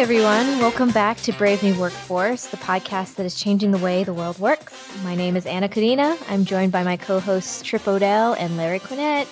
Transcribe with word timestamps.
everyone. 0.00 0.46
Welcome 0.60 0.92
back 0.92 1.18
to 1.18 1.32
Brave 1.34 1.62
New 1.62 1.78
Workforce, 1.78 2.46
the 2.46 2.56
podcast 2.56 3.16
that 3.16 3.26
is 3.26 3.34
changing 3.34 3.70
the 3.70 3.76
way 3.76 4.02
the 4.02 4.14
world 4.14 4.38
works. 4.38 4.90
My 5.04 5.14
name 5.14 5.36
is 5.36 5.44
Anna 5.44 5.68
Kadina. 5.68 6.16
I'm 6.26 6.46
joined 6.46 6.72
by 6.72 6.82
my 6.82 6.96
co 6.96 7.20
hosts 7.20 7.60
Trip 7.60 7.86
Odell 7.86 8.32
and 8.32 8.56
Larry 8.56 8.80
Quinnett. 8.80 9.28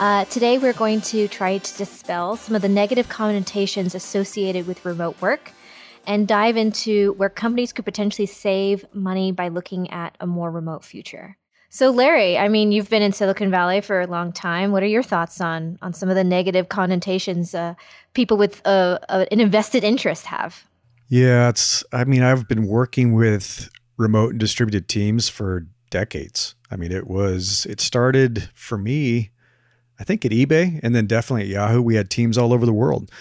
Uh, 0.00 0.24
today, 0.24 0.56
we're 0.56 0.72
going 0.72 1.02
to 1.02 1.28
try 1.28 1.58
to 1.58 1.76
dispel 1.76 2.34
some 2.36 2.56
of 2.56 2.62
the 2.62 2.68
negative 2.68 3.10
connotations 3.10 3.94
associated 3.94 4.66
with 4.66 4.86
remote 4.86 5.20
work 5.20 5.52
and 6.06 6.26
dive 6.26 6.56
into 6.56 7.12
where 7.18 7.28
companies 7.28 7.74
could 7.74 7.84
potentially 7.84 8.24
save 8.24 8.86
money 8.94 9.32
by 9.32 9.48
looking 9.48 9.90
at 9.90 10.16
a 10.18 10.26
more 10.26 10.50
remote 10.50 10.82
future. 10.82 11.36
So, 11.72 11.90
Larry, 11.90 12.36
I 12.36 12.48
mean, 12.48 12.72
you've 12.72 12.90
been 12.90 13.00
in 13.00 13.12
Silicon 13.12 13.48
Valley 13.48 13.80
for 13.80 14.00
a 14.00 14.06
long 14.08 14.32
time. 14.32 14.72
What 14.72 14.82
are 14.82 14.86
your 14.86 15.04
thoughts 15.04 15.40
on 15.40 15.78
on 15.80 15.92
some 15.92 16.08
of 16.08 16.16
the 16.16 16.24
negative 16.24 16.68
connotations 16.68 17.54
uh, 17.54 17.74
people 18.12 18.36
with 18.36 18.60
uh, 18.66 18.98
an 19.08 19.40
invested 19.40 19.84
interest 19.84 20.26
have? 20.26 20.66
Yeah, 21.06 21.48
it's. 21.48 21.84
I 21.92 22.02
mean, 22.02 22.24
I've 22.24 22.48
been 22.48 22.66
working 22.66 23.14
with 23.14 23.70
remote 23.96 24.30
and 24.30 24.40
distributed 24.40 24.88
teams 24.88 25.28
for 25.28 25.68
decades. 25.90 26.56
I 26.72 26.76
mean, 26.76 26.90
it 26.90 27.06
was. 27.06 27.66
It 27.66 27.80
started 27.80 28.50
for 28.52 28.76
me, 28.76 29.30
I 30.00 30.02
think, 30.02 30.24
at 30.24 30.32
eBay, 30.32 30.80
and 30.82 30.92
then 30.92 31.06
definitely 31.06 31.42
at 31.42 31.48
Yahoo. 31.50 31.82
We 31.82 31.94
had 31.94 32.10
teams 32.10 32.36
all 32.36 32.52
over 32.52 32.66
the 32.66 32.72
world. 32.72 33.12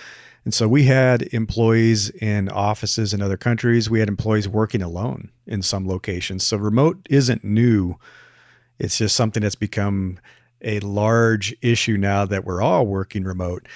And 0.43 0.55
so 0.55 0.67
we 0.67 0.85
had 0.85 1.21
employees 1.33 2.09
in 2.09 2.49
offices 2.49 3.13
in 3.13 3.21
other 3.21 3.37
countries. 3.37 3.91
We 3.91 3.99
had 3.99 4.07
employees 4.07 4.49
working 4.49 4.81
alone 4.81 5.29
in 5.45 5.61
some 5.61 5.87
locations. 5.87 6.43
So 6.47 6.57
remote 6.57 7.05
isn't 7.11 7.43
new 7.43 7.99
it's 8.79 8.97
just 8.97 9.15
something 9.15 9.43
that's 9.43 9.55
become 9.55 10.19
a 10.61 10.79
large 10.79 11.55
issue 11.61 11.97
now 11.97 12.25
that 12.25 12.45
we're 12.45 12.61
all 12.61 12.85
working 12.85 13.23
remote. 13.23 13.67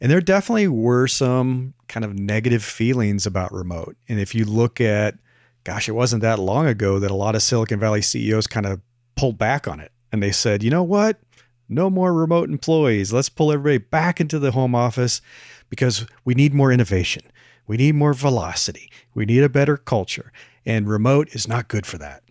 And 0.00 0.10
there 0.10 0.20
definitely 0.20 0.68
were 0.68 1.06
some 1.06 1.74
kind 1.88 2.04
of 2.04 2.18
negative 2.18 2.62
feelings 2.62 3.26
about 3.26 3.52
remote. 3.52 3.96
And 4.08 4.18
if 4.18 4.34
you 4.34 4.44
look 4.44 4.80
at, 4.80 5.16
gosh, 5.64 5.88
it 5.88 5.92
wasn't 5.92 6.22
that 6.22 6.38
long 6.38 6.66
ago 6.66 6.98
that 6.98 7.10
a 7.10 7.16
lot 7.16 7.34
of 7.34 7.42
Silicon 7.42 7.78
Valley 7.78 8.00
CEOs 8.00 8.46
kind 8.46 8.66
of 8.66 8.80
pulled 9.16 9.36
back 9.36 9.68
on 9.68 9.80
it. 9.80 9.92
And 10.12 10.22
they 10.22 10.32
said, 10.32 10.62
you 10.62 10.70
know 10.70 10.82
what? 10.82 11.20
No 11.68 11.90
more 11.90 12.12
remote 12.12 12.48
employees. 12.48 13.12
Let's 13.12 13.28
pull 13.28 13.52
everybody 13.52 13.78
back 13.78 14.20
into 14.20 14.38
the 14.38 14.50
home 14.52 14.74
office 14.74 15.20
because 15.68 16.06
we 16.24 16.34
need 16.34 16.54
more 16.54 16.72
innovation. 16.72 17.22
We 17.66 17.76
need 17.76 17.94
more 17.94 18.14
velocity. 18.14 18.90
We 19.14 19.26
need 19.26 19.44
a 19.44 19.48
better 19.48 19.76
culture. 19.76 20.32
And 20.66 20.88
remote 20.88 21.28
is 21.34 21.46
not 21.46 21.68
good 21.68 21.86
for 21.86 21.98
that. 21.98 22.22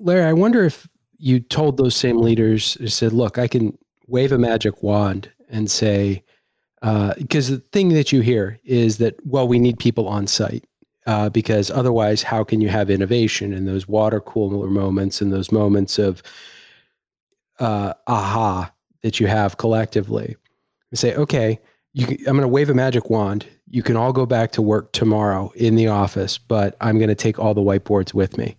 Larry, 0.00 0.24
I 0.24 0.32
wonder 0.32 0.64
if 0.64 0.88
you 1.18 1.40
told 1.40 1.76
those 1.76 1.96
same 1.96 2.18
leaders, 2.18 2.76
you 2.80 2.88
said, 2.88 3.12
look, 3.12 3.38
I 3.38 3.48
can 3.48 3.76
wave 4.06 4.32
a 4.32 4.38
magic 4.38 4.82
wand 4.82 5.30
and 5.48 5.70
say, 5.70 6.22
because 6.80 7.50
uh, 7.50 7.54
the 7.54 7.62
thing 7.72 7.90
that 7.90 8.12
you 8.12 8.20
hear 8.20 8.60
is 8.64 8.98
that, 8.98 9.14
well, 9.24 9.48
we 9.48 9.58
need 9.58 9.78
people 9.78 10.08
on 10.08 10.26
site. 10.26 10.64
Uh, 11.06 11.28
because 11.28 11.70
otherwise, 11.70 12.24
how 12.24 12.42
can 12.42 12.60
you 12.60 12.68
have 12.68 12.90
innovation 12.90 13.52
in 13.52 13.64
those 13.64 13.86
water 13.86 14.20
cooler 14.20 14.68
moments 14.68 15.20
and 15.20 15.32
those 15.32 15.52
moments 15.52 16.00
of 16.00 16.20
uh, 17.60 17.94
aha 18.08 18.72
that 19.02 19.20
you 19.20 19.28
have 19.28 19.56
collectively? 19.56 20.34
You 20.90 20.96
say, 20.96 21.14
okay, 21.14 21.60
you 21.92 22.08
I'm 22.26 22.32
going 22.32 22.40
to 22.40 22.48
wave 22.48 22.70
a 22.70 22.74
magic 22.74 23.08
wand. 23.08 23.46
You 23.68 23.84
can 23.84 23.96
all 23.96 24.12
go 24.12 24.26
back 24.26 24.50
to 24.52 24.62
work 24.62 24.90
tomorrow 24.92 25.52
in 25.54 25.76
the 25.76 25.86
office, 25.86 26.38
but 26.38 26.76
I'm 26.80 26.98
going 26.98 27.08
to 27.08 27.14
take 27.14 27.38
all 27.38 27.54
the 27.54 27.60
whiteboards 27.60 28.12
with 28.12 28.36
me. 28.36 28.56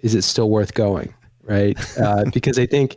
Is 0.00 0.14
it 0.14 0.22
still 0.22 0.48
worth 0.48 0.72
going? 0.72 1.12
Right? 1.46 1.78
Uh, 1.96 2.24
because 2.32 2.58
I 2.58 2.66
think 2.66 2.96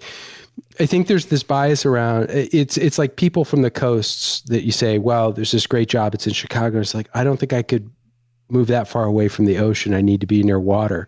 I 0.79 0.85
think 0.85 1.07
there's 1.07 1.27
this 1.27 1.41
bias 1.41 1.85
around 1.85 2.29
it's 2.29 2.77
it's 2.77 2.97
like 2.97 3.15
people 3.15 3.45
from 3.45 3.61
the 3.61 3.71
coasts 3.71 4.41
that 4.49 4.63
you 4.63 4.71
say, 4.71 4.97
well, 4.97 5.31
there's 5.31 5.51
this 5.51 5.65
great 5.65 5.87
job, 5.87 6.13
it's 6.13 6.27
in 6.27 6.33
Chicago. 6.33 6.79
It's 6.79 6.93
like 6.93 7.07
I 7.13 7.23
don't 7.23 7.37
think 7.37 7.53
I 7.53 7.61
could 7.61 7.89
move 8.49 8.67
that 8.67 8.87
far 8.87 9.05
away 9.05 9.27
from 9.27 9.45
the 9.45 9.57
ocean. 9.57 9.93
I 9.93 10.01
need 10.01 10.21
to 10.21 10.27
be 10.27 10.43
near 10.43 10.59
water. 10.59 11.07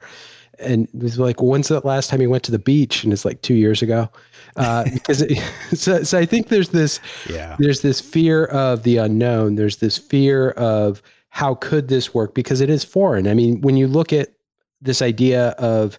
And 0.60 0.88
it 0.94 1.02
was 1.02 1.20
like, 1.20 1.42
when's 1.42 1.70
the 1.70 1.80
last 1.86 2.10
time 2.10 2.22
you 2.22 2.30
went 2.30 2.44
to 2.44 2.52
the 2.52 2.60
beach? 2.60 3.04
And 3.04 3.12
it's 3.12 3.26
like 3.26 3.42
two 3.42 3.56
years 3.56 3.82
ago. 3.82 4.10
Uh, 4.56 4.86
because 4.94 5.24
it, 5.24 5.38
so, 5.74 6.04
so 6.04 6.18
I 6.18 6.26
think 6.26 6.50
there's 6.50 6.70
this, 6.70 7.00
yeah. 7.30 7.56
there's 7.60 7.82
this 7.82 8.00
fear 8.00 8.46
of 8.46 8.84
the 8.84 8.98
unknown. 8.98 9.56
There's 9.56 9.78
this 9.78 9.98
fear 9.98 10.52
of 10.52 11.02
how 11.30 11.56
could 11.56 11.88
this 11.88 12.14
work? 12.14 12.36
Because 12.36 12.62
it 12.62 12.70
is 12.70 12.84
foreign. 12.84 13.28
I 13.28 13.34
mean, 13.34 13.62
when 13.62 13.78
you 13.78 13.88
look 13.88 14.14
at 14.14 14.30
this 14.82 15.02
idea 15.02 15.50
of 15.52 15.98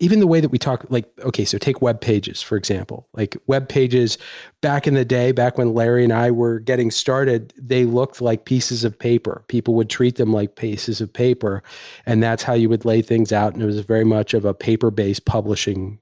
even 0.00 0.18
the 0.18 0.26
way 0.26 0.40
that 0.40 0.48
we 0.48 0.58
talk 0.58 0.84
like 0.88 1.08
okay 1.20 1.44
so 1.44 1.58
take 1.58 1.80
web 1.80 2.00
pages 2.00 2.42
for 2.42 2.56
example. 2.56 3.06
Like 3.12 3.36
web 3.46 3.68
pages 3.68 4.18
back 4.62 4.86
in 4.86 4.94
the 4.94 5.04
day 5.04 5.30
back 5.30 5.58
when 5.58 5.74
larry 5.74 6.02
and 6.02 6.12
i 6.12 6.30
were 6.30 6.58
getting 6.58 6.90
started 6.90 7.52
they 7.56 7.84
looked 7.84 8.20
like 8.20 8.46
pieces 8.46 8.82
of 8.82 8.98
paper. 8.98 9.44
People 9.48 9.74
would 9.74 9.90
treat 9.90 10.16
them 10.16 10.32
like 10.32 10.56
pieces 10.56 11.00
of 11.00 11.12
paper 11.12 11.62
and 12.06 12.22
that's 12.22 12.42
how 12.42 12.54
you 12.54 12.68
would 12.68 12.84
lay 12.84 13.02
things 13.02 13.32
out 13.32 13.52
and 13.52 13.62
it 13.62 13.66
was 13.66 13.80
very 13.80 14.04
much 14.04 14.34
of 14.34 14.44
a 14.44 14.54
paper 14.54 14.90
based 14.90 15.26
publishing 15.26 15.98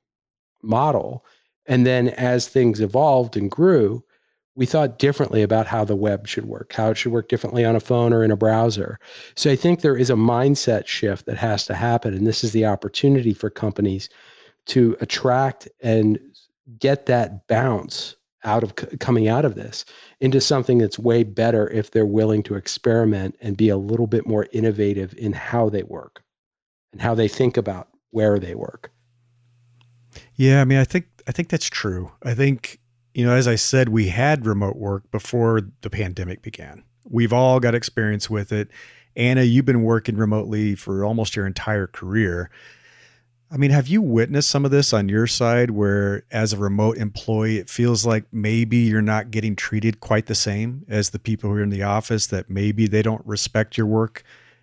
model. 0.63 1.25
And 1.67 1.85
then 1.85 2.09
as 2.11 2.49
things 2.49 2.81
evolved 2.81 3.37
and 3.37 3.51
grew 3.51 4.03
we 4.59 4.67
thought 4.67 4.99
differently 4.99 5.43
about 5.43 5.69
how 5.69 5.85
the 5.85 5.95
web 5.95 6.27
should 6.27 6.47
work, 6.47 6.73
how 6.73 6.91
it 6.91 6.97
should 6.97 7.13
work 7.13 7.29
differently 7.29 7.65
on 7.65 7.77
a 7.77 7.81
phone 7.81 8.13
or 8.13 8.25
in 8.25 8.33
a 8.33 8.37
browser. 8.37 8.99
So 9.37 9.53
I 9.53 9.57
think 9.57 9.83
there 9.83 9.97
is 9.97 10.11
a 10.11 10.15
mindset 10.15 10.89
shift 10.89 11.27
that 11.27 11.37
has 11.37 11.65
to 11.67 11.77
happen. 11.77 12.13
And 12.13 12.27
this 12.27 12.43
is 12.43 12.51
the 12.51 12.67
opportunity 12.67 13.33
for 13.33 13.51
companies 13.51 14.09
to 14.67 14.97
attract 15.01 15.69
and 15.81 16.19
get 16.81 17.07
that 17.07 17.47
bounce 17.47 18.17
out 18.43 18.65
of 18.65 18.75
coming 18.99 19.29
out 19.29 19.45
of 19.45 19.55
this 19.55 19.85
into 20.19 20.41
something 20.41 20.79
that's 20.79 20.99
way 20.99 21.23
better 21.23 21.71
if 21.71 21.93
they're 21.93 22.05
willing 22.05 22.43
to 22.43 22.57
experiment 22.57 23.37
and 23.41 23.57
be 23.57 23.69
a 23.69 23.77
little 23.77 24.09
bit 24.09 24.27
more 24.27 24.49
innovative 24.51 25.15
in 25.17 25.33
how 25.33 25.69
they 25.69 25.85
work 25.85 26.25
and 26.91 27.01
how 27.01 27.15
they 27.15 27.29
think 27.29 27.57
about 27.57 27.91
where 28.11 28.41
they 28.41 28.57
work. 28.57 28.91
Yeah, 30.35 30.61
I 30.61 30.65
mean, 30.65 30.79
I 30.79 30.85
think 30.85 31.07
I 31.29 31.31
think 31.33 31.49
that's 31.49 31.71
true. 31.71 32.11
I 32.25 32.35
think 32.35 32.81
you 33.19 33.27
know, 33.27 33.35
as 33.35 33.49
I 33.49 33.57
said, 33.57 33.89
we 33.89 34.11
had 34.11 34.47
remote 34.47 34.77
work 34.77 35.11
before 35.11 35.63
the 35.81 35.91
pandemic 35.91 36.41
began. 36.41 36.85
We've 37.05 37.33
all 37.33 37.59
got 37.59 37.75
experience 37.75 38.31
with 38.31 38.53
it. 38.53 38.69
Anna, 39.17 39.43
you've 39.43 39.65
been 39.65 39.83
working 39.83 40.17
remotely 40.17 40.77
for 40.77 41.05
almost 41.05 41.35
your 41.35 41.45
entire 41.45 41.89
career. 41.89 42.49
I 43.51 43.57
mean, 43.57 43.73
have 43.73 43.89
you 43.89 44.03
witnessed 44.03 44.49
some 44.49 44.65
of 44.65 44.71
this 44.71 44.93
on 44.93 45.09
your 45.09 45.27
side 45.27 45.73
where, 45.73 46.23
as 46.31 46.53
a 46.53 46.59
remote 46.59 46.97
employee, 46.97 47.59
it 47.59 47.69
feels 47.69 48.07
like 48.07 48.25
maybe 48.31 48.77
you're 48.77 49.03
not 49.03 49.33
getting 49.33 49.57
treated 49.57 49.99
quite 49.99 50.27
the 50.27 50.37
same 50.37 50.85
as 50.89 51.11
the 51.11 51.19
people 51.19 51.51
who 51.51 51.57
are 51.57 51.63
in 51.63 51.71
the 51.71 51.83
office, 51.83 52.29
that 52.29 52.49
maybe 52.49 52.87
they 52.87 53.03
don't 53.03 53.27
respect 53.27 53.77
your 53.77 53.89
work 53.89 54.23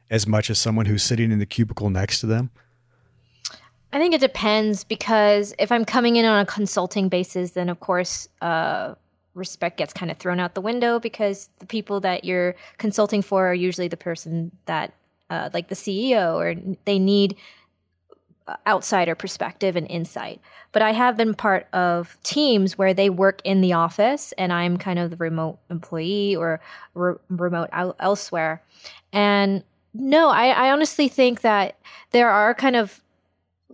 as 0.10 0.26
much 0.26 0.50
as 0.50 0.58
someone 0.58 0.86
who's 0.86 1.04
sitting 1.04 1.30
in 1.30 1.40
the 1.40 1.46
cubicle 1.46 1.90
next 1.90 2.22
to 2.22 2.26
them? 2.26 2.52
I 3.96 3.98
think 3.98 4.14
it 4.14 4.20
depends 4.20 4.84
because 4.84 5.54
if 5.58 5.72
I'm 5.72 5.86
coming 5.86 6.18
in 6.18 6.26
on 6.26 6.42
a 6.42 6.46
consulting 6.46 7.08
basis, 7.08 7.52
then 7.52 7.70
of 7.70 7.80
course, 7.80 8.28
uh, 8.42 8.96
respect 9.36 9.78
gets 9.78 9.94
kind 9.94 10.12
of 10.12 10.18
thrown 10.18 10.38
out 10.38 10.54
the 10.54 10.60
window 10.60 11.00
because 11.00 11.48
the 11.60 11.66
people 11.66 12.02
that 12.02 12.26
you're 12.26 12.56
consulting 12.78 13.22
for 13.22 13.48
are 13.48 13.54
usually 13.54 13.88
the 13.88 13.96
person 13.96 14.52
that, 14.66 14.94
uh, 15.30 15.50
like 15.54 15.70
the 15.70 15.76
CEO, 15.76 16.36
or 16.36 16.76
they 16.84 17.00
need 17.00 17.38
uh, 18.50 18.58
outsider 18.68 19.16
perspective 19.16 19.78
and 19.78 19.90
insight. 19.90 20.42
But 20.74 20.82
I 20.82 20.92
have 20.92 21.16
been 21.16 21.34
part 21.34 21.70
of 21.72 22.18
teams 22.22 22.78
where 22.78 22.94
they 22.94 23.10
work 23.10 23.40
in 23.46 23.62
the 23.62 23.72
office 23.72 24.34
and 24.34 24.52
I'm 24.52 24.76
kind 24.76 25.00
of 25.00 25.10
the 25.10 25.16
remote 25.16 25.60
employee 25.70 26.36
or 26.36 26.60
re- 26.96 27.16
remote 27.30 27.70
out- 27.72 27.96
elsewhere. 28.02 28.62
And 29.14 29.64
no, 29.94 30.28
I, 30.28 30.48
I 30.50 30.72
honestly 30.74 31.08
think 31.08 31.40
that 31.42 31.80
there 32.12 32.30
are 32.30 32.54
kind 32.54 32.76
of 32.76 33.02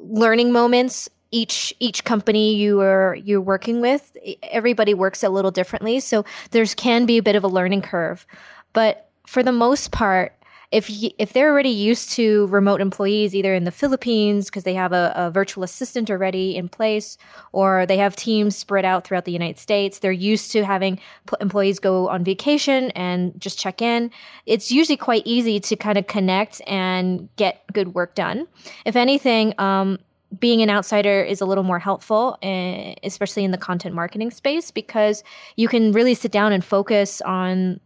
learning 0.02 0.52
moments 0.52 1.10
each 1.32 1.74
each 1.80 2.04
company 2.04 2.56
you 2.56 2.82
are 2.82 3.16
you're 3.16 3.40
working 3.40 3.80
with 3.80 4.18
everybody 4.44 4.94
works 4.94 5.24
a 5.24 5.30
little 5.30 5.52
differently. 5.52 6.00
So 6.00 6.26
there's 6.52 6.76
can 6.76 7.06
be 7.06 7.18
a 7.18 7.24
bit 7.24 7.36
of 7.36 7.44
a 7.44 7.48
learning 7.48 7.82
curve. 7.84 8.26
But 8.74 9.10
for 9.26 9.42
the 9.42 9.52
most 9.52 9.92
part 9.92 10.34
if 10.72 10.90
if 11.18 11.34
they're 11.34 11.52
already 11.52 11.70
used 11.70 12.12
to 12.12 12.48
remote 12.48 12.82
employees 12.82 13.36
either 13.36 13.54
in 13.54 13.64
the 13.64 13.72
Philippines 13.72 14.46
because 14.46 14.64
they 14.64 14.74
have 14.74 14.94
a, 14.94 15.12
a, 15.16 15.32
virtual 15.32 15.64
assistant 15.64 16.10
already 16.10 16.56
in 16.56 16.70
place 16.70 17.18
or 17.52 17.86
they 17.86 17.98
have 17.98 18.16
teams 18.16 18.56
spread 18.56 18.86
out 18.86 19.06
throughout 19.06 19.26
the 19.26 19.32
United 19.32 19.60
States 19.60 20.00
they're 20.00 20.12
used 20.12 20.52
to 20.52 20.64
having 20.64 20.98
p- 21.28 21.36
employees 21.42 21.80
go 21.80 22.08
on 22.10 22.24
vacation 22.24 22.92
and 22.92 23.40
just 23.40 23.60
check 23.60 23.82
in 23.82 24.12
it's 24.46 24.72
usually 24.72 24.98
quite 24.98 25.24
easy 25.26 25.60
to 25.60 25.76
kind 25.76 25.98
of 25.98 26.08
connect 26.08 26.62
and 26.68 27.30
get 27.36 27.64
good 27.74 27.94
work 27.94 28.16
done. 28.16 28.48
If 28.86 28.96
anything 28.96 29.54
um, 29.58 30.00
being 30.40 30.62
an 30.62 30.70
outsider 30.70 31.22
is 31.22 31.42
a 31.42 31.46
little 31.46 31.64
more 31.64 31.80
helpful, 31.80 32.38
eh, 32.42 32.96
especially 33.04 33.44
in 33.44 33.52
the 33.52 33.58
content 33.58 33.96
marketing 33.96 34.32
space, 34.32 34.72
because 34.72 35.24
you 35.56 35.68
can 35.68 35.92
really 35.92 36.14
sit 36.14 36.32
down 36.32 36.54
and 36.54 36.64
focus 36.64 37.22
on 37.22 37.80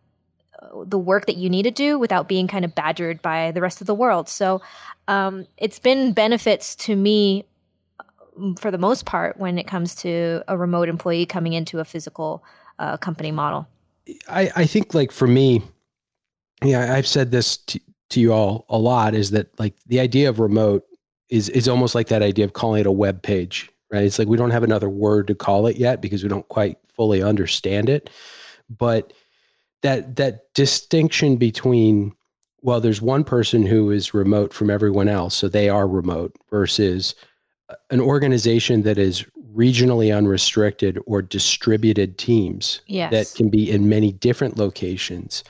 the 0.85 0.97
work 0.97 1.25
that 1.25 1.37
you 1.37 1.49
need 1.49 1.63
to 1.63 1.71
do 1.71 1.99
without 1.99 2.27
being 2.27 2.47
kind 2.47 2.65
of 2.65 2.73
badgered 2.75 3.21
by 3.21 3.51
the 3.51 3.61
rest 3.61 3.81
of 3.81 3.87
the 3.87 3.95
world. 3.95 4.29
So 4.29 4.61
um, 5.07 5.47
it's 5.57 5.79
been 5.79 6.13
benefits 6.13 6.75
to 6.77 6.95
me 6.95 7.45
mm, 8.37 8.57
for 8.59 8.71
the 8.71 8.77
most 8.77 9.05
part 9.05 9.37
when 9.37 9.57
it 9.57 9.67
comes 9.67 9.95
to 9.95 10.43
a 10.47 10.57
remote 10.57 10.89
employee 10.89 11.25
coming 11.25 11.53
into 11.53 11.79
a 11.79 11.85
physical 11.85 12.43
uh, 12.79 12.97
company 12.97 13.31
model. 13.31 13.67
I, 14.27 14.51
I 14.55 14.65
think 14.65 14.93
like 14.93 15.11
for 15.11 15.27
me, 15.27 15.61
Yeah, 16.63 16.93
I've 16.93 17.07
said 17.07 17.31
this 17.31 17.57
to, 17.57 17.79
to 18.11 18.19
you 18.19 18.33
all 18.33 18.65
a 18.69 18.77
lot 18.77 19.13
is 19.13 19.31
that 19.31 19.47
like 19.59 19.75
the 19.87 19.99
idea 19.99 20.29
of 20.29 20.39
remote 20.39 20.83
is 21.29 21.49
is 21.49 21.67
almost 21.67 21.95
like 21.95 22.07
that 22.07 22.21
idea 22.21 22.45
of 22.45 22.53
calling 22.53 22.81
it 22.81 22.87
a 22.87 22.91
web 22.91 23.21
page, 23.21 23.69
right? 23.91 24.03
It's 24.03 24.19
like 24.19 24.27
we 24.27 24.37
don't 24.37 24.51
have 24.51 24.63
another 24.63 24.89
word 24.89 25.27
to 25.27 25.35
call 25.35 25.67
it 25.67 25.77
yet 25.77 26.01
because 26.01 26.23
we 26.23 26.29
don't 26.29 26.47
quite 26.47 26.77
fully 26.87 27.21
understand 27.21 27.89
it. 27.89 28.09
But 28.69 29.13
that 29.85 30.15
that 30.15 30.51
distinction 30.55 31.35
between 31.37 32.11
well, 32.63 32.81
there's 32.81 33.03
one 33.03 33.23
person 33.23 33.63
who 33.63 33.91
is 33.91 34.15
remote 34.15 34.51
from 34.51 34.71
everyone 34.71 35.07
else, 35.07 35.35
so 35.35 35.47
they 35.47 35.69
are 35.69 35.87
remote, 35.87 36.35
versus 36.49 37.13
an 37.91 38.01
organization 38.01 38.81
that 38.81 38.97
is 38.97 39.23
regionally 39.53 40.15
unrestricted 40.15 40.97
or 41.05 41.21
distributed 41.21 42.17
teams 42.17 42.81
yes. 42.87 43.11
that 43.11 43.37
can 43.37 43.49
be 43.49 43.69
in 43.69 43.87
many 43.87 44.11
different 44.11 44.57
locations. 44.57 45.43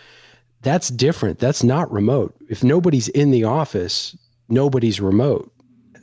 That's 0.62 0.90
different. 0.90 1.40
That's 1.40 1.64
not 1.64 1.90
remote. 1.90 2.36
If 2.50 2.62
nobody's 2.62 3.08
in 3.08 3.32
the 3.32 3.46
office, 3.46 4.18
nobody's 4.50 5.00
remote 5.00 5.50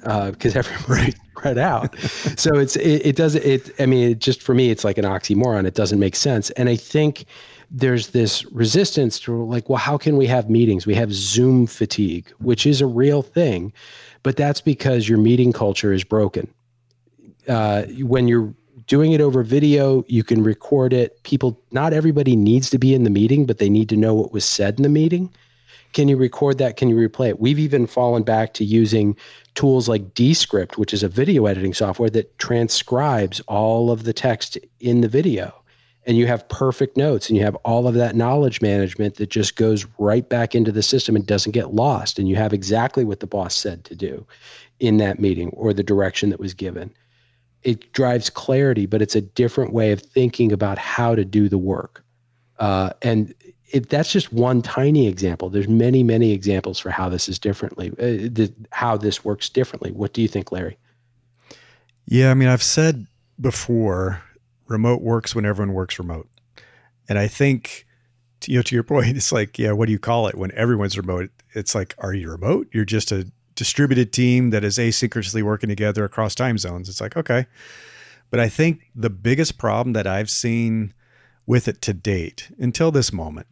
because 0.01 0.57
uh, 0.57 0.59
everybody's 0.65 1.17
spread 1.37 1.59
out. 1.59 1.99
so 2.39 2.59
it's 2.59 2.77
it, 2.77 3.07
it 3.07 3.17
does 3.17 3.35
it. 3.35 3.71
I 3.79 3.85
mean, 3.85 4.13
it 4.13 4.19
just 4.19 4.41
for 4.41 4.55
me, 4.55 4.71
it's 4.71 4.85
like 4.85 4.97
an 4.97 5.05
oxymoron. 5.05 5.67
It 5.67 5.75
doesn't 5.75 5.99
make 5.99 6.17
sense. 6.17 6.49
And 6.51 6.71
I 6.71 6.77
think 6.77 7.27
there's 7.75 8.09
this 8.09 8.45
resistance 8.53 9.19
to 9.21 9.45
like, 9.45 9.69
well, 9.69 9.79
how 9.79 9.97
can 9.97 10.19
we 10.19 10.27
have 10.27 10.51
meetings? 10.51 10.87
We 10.87 10.95
have 10.95 11.13
Zoom 11.13 11.67
fatigue, 11.67 12.31
which 12.39 12.67
is 12.67 12.83
a 12.83 12.87
real 12.87 13.23
thing, 13.23 13.73
but 14.23 14.37
that's 14.37 14.61
because 14.61 15.09
your 15.09 15.19
meeting 15.19 15.53
culture 15.53 15.93
is 15.93 16.05
broken. 16.05 16.53
Uh, 17.49 17.85
when 18.01 18.29
you're 18.29 18.55
doing 18.87 19.13
it 19.13 19.23
over 19.23 19.43
video, 19.43 20.05
you 20.07 20.23
can 20.23 20.43
record 20.43 20.93
it. 20.93 21.23
People, 21.23 21.59
not 21.71 21.95
everybody 21.95 22.37
needs 22.37 22.69
to 22.71 22.79
be 22.79 22.95
in 22.95 23.05
the 23.05 23.11
meeting, 23.11 23.47
but 23.47 23.57
they 23.59 23.71
need 23.71 23.89
to 23.89 23.97
know 23.97 24.15
what 24.15 24.33
was 24.33 24.45
said 24.45 24.77
in 24.77 24.83
the 24.83 24.89
meeting. 24.91 25.33
Can 25.95 26.09
you 26.09 26.17
record 26.17 26.59
that? 26.59 26.77
Can 26.77 26.89
you 26.89 26.97
replay 26.97 27.31
it? 27.31 27.41
We've 27.41 27.59
even 27.59 27.87
fallen 27.87 28.23
back 28.23 28.55
to 28.55 28.65
using 28.65 29.17
tools 29.55 29.89
like 29.89 30.15
Descript, 30.15 30.77
which 30.77 30.93
is 30.93 31.03
a 31.03 31.09
video 31.09 31.47
editing 31.47 31.75
software 31.75 32.11
that 32.11 32.39
transcribes 32.39 33.41
all 33.41 33.91
of 33.91 34.05
the 34.05 34.13
text 34.13 34.59
in 34.81 35.01
the 35.01 35.09
video. 35.09 35.62
And 36.05 36.17
you 36.17 36.27
have 36.27 36.49
perfect 36.49 36.97
notes 36.97 37.29
and 37.29 37.37
you 37.37 37.45
have 37.45 37.55
all 37.65 37.87
of 37.87 37.95
that 37.95 38.17
knowledge 38.17 38.61
management 38.61 39.17
that 39.17 39.31
just 39.31 39.55
goes 39.55 39.87
right 39.99 40.29
back 40.29 40.55
into 40.55 40.73
the 40.73 40.83
system 40.83 41.15
and 41.15 41.25
doesn't 41.25 41.53
get 41.53 41.75
lost. 41.75 42.19
And 42.19 42.29
you 42.29 42.35
have 42.37 42.53
exactly 42.53 43.05
what 43.05 43.21
the 43.21 43.27
boss 43.27 43.55
said 43.55 43.85
to 43.85 43.95
do 43.95 44.27
in 44.81 44.97
that 44.97 45.21
meeting 45.21 45.51
or 45.51 45.73
the 45.73 45.85
direction 45.85 46.31
that 46.31 46.41
was 46.41 46.55
given. 46.55 46.93
It 47.63 47.93
drives 47.93 48.31
clarity, 48.31 48.87
but 48.87 49.01
it's 49.01 49.15
a 49.15 49.21
different 49.21 49.73
way 49.73 49.93
of 49.93 50.01
thinking 50.01 50.51
about 50.51 50.79
how 50.79 51.15
to 51.15 51.25
do 51.25 51.49
the 51.49 51.59
work. 51.59 52.05
Uh, 52.59 52.91
and 53.03 53.33
it, 53.71 53.89
that's 53.89 54.13
just 54.13 54.33
one 54.33 54.61
tiny 54.61 55.07
example. 55.07 55.49
There's 55.49 55.69
many, 55.69 56.03
many 56.03 56.33
examples 56.33 56.81
for 56.81 56.91
how 56.91 57.09
this 57.09 57.29
is 57.29 57.39
differently, 57.39 57.91
uh, 57.93 58.29
the, 58.29 58.53
how 58.71 58.97
this 58.97 59.25
works 59.25 59.49
differently. 59.49 59.93
What 59.93 60.13
do 60.13 60.21
you 60.21 60.29
think, 60.29 60.51
Larry? 60.51 60.77
Yeah, 62.07 62.33
I 62.33 62.35
mean, 62.35 62.49
I've 62.49 62.63
said 62.63 63.07
before, 63.41 64.21
remote 64.73 65.03
works 65.03 65.35
when 65.35 65.45
everyone 65.45 65.75
works 65.75 65.99
remote, 65.99 66.29
and 67.09 67.19
I 67.19 67.29
think, 67.29 67.87
you 68.47 68.57
know, 68.57 68.63
to 68.63 68.75
your 68.75 68.85
point, 68.85 69.17
it's 69.17 69.33
like, 69.33 69.59
yeah, 69.59 69.73
what 69.73 69.87
do 69.87 69.93
you 69.93 69.99
call 69.99 70.27
it 70.27 70.37
when 70.37 70.53
everyone's 70.53 70.97
remote? 70.97 71.31
It's 71.55 71.75
like, 71.75 71.95
are 71.99 72.15
you 72.15 72.31
remote? 72.31 72.69
You're 72.73 72.85
just 72.85 73.13
a 73.13 73.31
distributed 73.55 74.13
team 74.13 74.51
that 74.51 74.65
is 74.65 74.79
asynchronously 74.79 75.43
working 75.43 75.69
together 75.69 76.05
across 76.05 76.35
time 76.35 76.59
zones. 76.59 76.89
It's 76.89 77.01
like, 77.01 77.17
okay, 77.17 77.47
but 78.31 78.41
I 78.41 78.49
think 78.49 78.91
the 78.95 79.11
biggest 79.11 79.59
problem 79.59 79.93
that 79.93 80.07
I've 80.07 80.31
seen 80.31 80.95
with 81.47 81.69
it 81.69 81.83
to 81.83 81.93
date 81.93 82.51
until 82.59 82.91
this 82.91 83.13
moment 83.13 83.47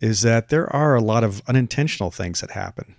is 0.00 0.22
that 0.22 0.48
there 0.48 0.74
are 0.74 0.94
a 0.94 1.00
lot 1.00 1.24
of 1.24 1.42
unintentional 1.46 2.10
things 2.10 2.40
that 2.40 2.50
happen. 2.50 2.96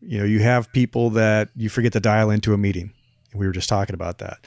You 0.00 0.18
know, 0.18 0.24
you 0.24 0.40
have 0.40 0.72
people 0.72 1.10
that 1.10 1.50
you 1.56 1.68
forget 1.68 1.92
to 1.94 2.00
dial 2.00 2.30
into 2.30 2.52
a 2.52 2.58
meeting. 2.58 2.92
We 3.34 3.46
were 3.46 3.52
just 3.52 3.68
talking 3.68 3.94
about 3.94 4.18
that. 4.18 4.38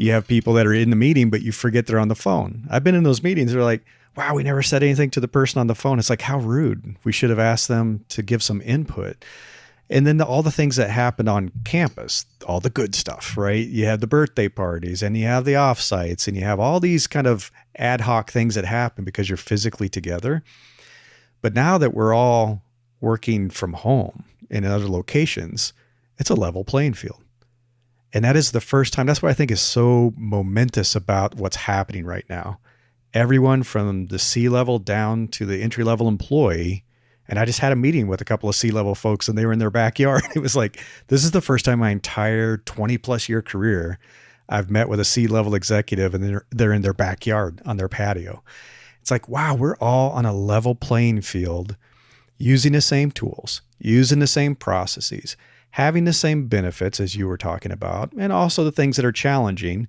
You 0.00 0.12
have 0.12 0.26
people 0.26 0.54
that 0.54 0.66
are 0.66 0.72
in 0.72 0.88
the 0.88 0.96
meeting, 0.96 1.28
but 1.28 1.42
you 1.42 1.52
forget 1.52 1.86
they're 1.86 1.98
on 1.98 2.08
the 2.08 2.14
phone. 2.14 2.66
I've 2.70 2.82
been 2.82 2.94
in 2.94 3.02
those 3.02 3.22
meetings. 3.22 3.52
They're 3.52 3.62
like, 3.62 3.84
wow, 4.16 4.34
we 4.34 4.42
never 4.42 4.62
said 4.62 4.82
anything 4.82 5.10
to 5.10 5.20
the 5.20 5.28
person 5.28 5.60
on 5.60 5.66
the 5.66 5.74
phone. 5.74 5.98
It's 5.98 6.08
like, 6.08 6.22
how 6.22 6.38
rude. 6.38 6.96
We 7.04 7.12
should 7.12 7.28
have 7.28 7.38
asked 7.38 7.68
them 7.68 8.06
to 8.08 8.22
give 8.22 8.42
some 8.42 8.62
input. 8.62 9.22
And 9.90 10.06
then 10.06 10.16
the, 10.16 10.24
all 10.24 10.42
the 10.42 10.50
things 10.50 10.76
that 10.76 10.88
happened 10.88 11.28
on 11.28 11.52
campus, 11.66 12.24
all 12.46 12.60
the 12.60 12.70
good 12.70 12.94
stuff, 12.94 13.36
right? 13.36 13.66
You 13.66 13.84
have 13.84 14.00
the 14.00 14.06
birthday 14.06 14.48
parties 14.48 15.02
and 15.02 15.18
you 15.18 15.26
have 15.26 15.44
the 15.44 15.52
offsites 15.52 16.26
and 16.26 16.34
you 16.34 16.44
have 16.44 16.58
all 16.58 16.80
these 16.80 17.06
kind 17.06 17.26
of 17.26 17.50
ad 17.76 18.00
hoc 18.00 18.30
things 18.30 18.54
that 18.54 18.64
happen 18.64 19.04
because 19.04 19.28
you're 19.28 19.36
physically 19.36 19.90
together. 19.90 20.42
But 21.42 21.52
now 21.52 21.76
that 21.76 21.92
we're 21.92 22.14
all 22.14 22.62
working 23.02 23.50
from 23.50 23.74
home 23.74 24.24
in 24.48 24.64
other 24.64 24.88
locations, 24.88 25.74
it's 26.16 26.30
a 26.30 26.34
level 26.34 26.64
playing 26.64 26.94
field. 26.94 27.22
And 28.12 28.24
that 28.24 28.36
is 28.36 28.52
the 28.52 28.60
first 28.60 28.92
time. 28.92 29.06
That's 29.06 29.22
what 29.22 29.30
I 29.30 29.34
think 29.34 29.50
is 29.50 29.60
so 29.60 30.12
momentous 30.16 30.96
about 30.96 31.36
what's 31.36 31.56
happening 31.56 32.04
right 32.04 32.24
now. 32.28 32.58
Everyone 33.14 33.62
from 33.62 34.06
the 34.06 34.18
C 34.18 34.48
level 34.48 34.78
down 34.78 35.28
to 35.28 35.46
the 35.46 35.62
entry 35.62 35.84
level 35.84 36.08
employee. 36.08 36.84
And 37.28 37.38
I 37.38 37.44
just 37.44 37.60
had 37.60 37.72
a 37.72 37.76
meeting 37.76 38.08
with 38.08 38.20
a 38.20 38.24
couple 38.24 38.48
of 38.48 38.56
C 38.56 38.70
level 38.70 38.94
folks 38.94 39.28
and 39.28 39.38
they 39.38 39.46
were 39.46 39.52
in 39.52 39.60
their 39.60 39.70
backyard. 39.70 40.22
It 40.34 40.40
was 40.40 40.56
like, 40.56 40.82
this 41.06 41.24
is 41.24 41.30
the 41.30 41.40
first 41.40 41.64
time 41.64 41.78
my 41.78 41.90
entire 41.90 42.56
20 42.58 42.98
plus 42.98 43.28
year 43.28 43.42
career 43.42 43.98
I've 44.48 44.70
met 44.70 44.88
with 44.88 44.98
a 44.98 45.04
C 45.04 45.28
level 45.28 45.54
executive 45.54 46.12
and 46.12 46.24
they're, 46.24 46.46
they're 46.50 46.72
in 46.72 46.82
their 46.82 46.92
backyard 46.92 47.62
on 47.64 47.76
their 47.76 47.88
patio. 47.88 48.42
It's 49.00 49.10
like, 49.10 49.28
wow, 49.28 49.54
we're 49.54 49.76
all 49.76 50.10
on 50.10 50.26
a 50.26 50.32
level 50.32 50.74
playing 50.74 51.22
field 51.22 51.76
using 52.36 52.72
the 52.72 52.80
same 52.80 53.10
tools, 53.10 53.62
using 53.78 54.18
the 54.18 54.26
same 54.26 54.56
processes, 54.56 55.36
having 55.72 56.04
the 56.04 56.12
same 56.12 56.46
benefits 56.46 57.00
as 57.00 57.16
you 57.16 57.26
were 57.26 57.36
talking 57.36 57.72
about, 57.72 58.12
and 58.16 58.32
also 58.32 58.64
the 58.64 58.72
things 58.72 58.96
that 58.96 59.04
are 59.04 59.12
challenging 59.12 59.88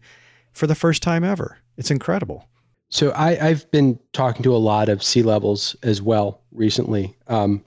for 0.53 0.67
the 0.67 0.75
first 0.75 1.01
time 1.01 1.23
ever. 1.23 1.57
It's 1.77 1.91
incredible. 1.91 2.47
So 2.89 3.13
I, 3.15 3.35
have 3.35 3.69
been 3.71 3.99
talking 4.11 4.43
to 4.43 4.53
a 4.53 4.57
lot 4.57 4.89
of 4.89 5.01
C 5.01 5.23
levels 5.23 5.75
as 5.81 6.01
well 6.01 6.41
recently. 6.51 7.15
Um, 7.27 7.63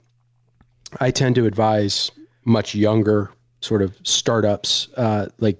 I 0.99 1.09
tend 1.09 1.35
to 1.35 1.47
advise 1.47 2.11
much 2.45 2.75
younger 2.75 3.31
sort 3.61 3.81
of 3.81 3.97
startups, 4.03 4.87
uh, 4.95 5.27
like 5.39 5.59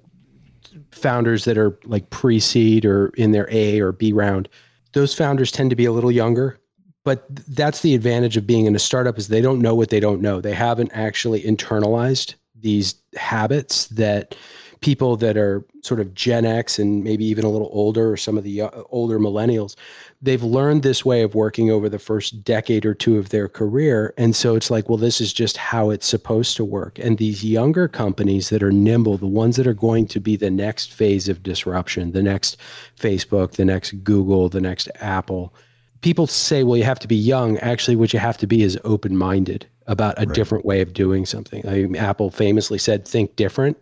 founders 0.92 1.44
that 1.44 1.58
are 1.58 1.78
like 1.84 2.08
pre-seed 2.10 2.84
or 2.84 3.08
in 3.16 3.32
their 3.32 3.48
A 3.50 3.80
or 3.80 3.92
B 3.92 4.12
round 4.12 4.48
those 4.96 5.14
founders 5.14 5.52
tend 5.52 5.68
to 5.68 5.76
be 5.76 5.84
a 5.84 5.92
little 5.92 6.10
younger 6.10 6.58
but 7.04 7.24
that's 7.54 7.82
the 7.82 7.94
advantage 7.94 8.36
of 8.36 8.46
being 8.46 8.64
in 8.64 8.74
a 8.74 8.78
startup 8.80 9.18
is 9.18 9.28
they 9.28 9.42
don't 9.42 9.60
know 9.60 9.74
what 9.74 9.90
they 9.90 10.00
don't 10.00 10.22
know 10.22 10.40
they 10.40 10.54
haven't 10.54 10.90
actually 10.94 11.42
internalized 11.42 12.34
these 12.66 12.96
habits 13.14 13.86
that 13.86 14.34
people 14.80 15.16
that 15.16 15.36
are 15.36 15.64
sort 15.82 16.00
of 16.00 16.12
Gen 16.14 16.44
X 16.44 16.80
and 16.80 17.04
maybe 17.04 17.24
even 17.24 17.44
a 17.44 17.48
little 17.48 17.70
older 17.72 18.10
or 18.10 18.16
some 18.16 18.36
of 18.36 18.42
the 18.42 18.60
uh, 18.60 18.70
older 18.90 19.20
millennials, 19.20 19.76
they've 20.20 20.42
learned 20.42 20.82
this 20.82 21.04
way 21.04 21.22
of 21.22 21.36
working 21.36 21.70
over 21.70 21.88
the 21.88 22.00
first 22.00 22.42
decade 22.42 22.84
or 22.84 22.92
two 22.92 23.18
of 23.18 23.28
their 23.28 23.48
career. 23.48 24.12
And 24.18 24.34
so 24.34 24.56
it's 24.56 24.68
like, 24.68 24.88
well, 24.88 24.98
this 24.98 25.20
is 25.20 25.32
just 25.32 25.56
how 25.56 25.90
it's 25.90 26.08
supposed 26.08 26.56
to 26.56 26.64
work. 26.64 26.98
And 26.98 27.18
these 27.18 27.44
younger 27.44 27.86
companies 27.86 28.48
that 28.48 28.64
are 28.64 28.72
nimble, 28.72 29.16
the 29.16 29.26
ones 29.28 29.54
that 29.56 29.66
are 29.68 29.72
going 29.72 30.08
to 30.08 30.18
be 30.18 30.34
the 30.34 30.50
next 30.50 30.92
phase 30.92 31.28
of 31.28 31.44
disruption, 31.44 32.10
the 32.10 32.22
next 32.22 32.56
Facebook, 32.98 33.52
the 33.52 33.64
next 33.64 33.92
Google, 34.02 34.48
the 34.48 34.60
next 34.60 34.88
Apple, 34.96 35.54
people 36.00 36.26
say, 36.26 36.64
well, 36.64 36.76
you 36.76 36.84
have 36.84 36.98
to 36.98 37.08
be 37.08 37.16
young. 37.16 37.58
Actually, 37.58 37.94
what 37.94 38.12
you 38.12 38.18
have 38.18 38.38
to 38.38 38.46
be 38.48 38.62
is 38.62 38.76
open 38.82 39.16
minded 39.16 39.66
about 39.86 40.18
a 40.18 40.26
right. 40.26 40.34
different 40.34 40.64
way 40.64 40.80
of 40.80 40.92
doing 40.92 41.26
something. 41.26 41.66
I 41.66 41.82
mean, 41.82 41.96
Apple 41.96 42.30
famously 42.30 42.78
said, 42.78 43.06
think 43.06 43.36
different 43.36 43.76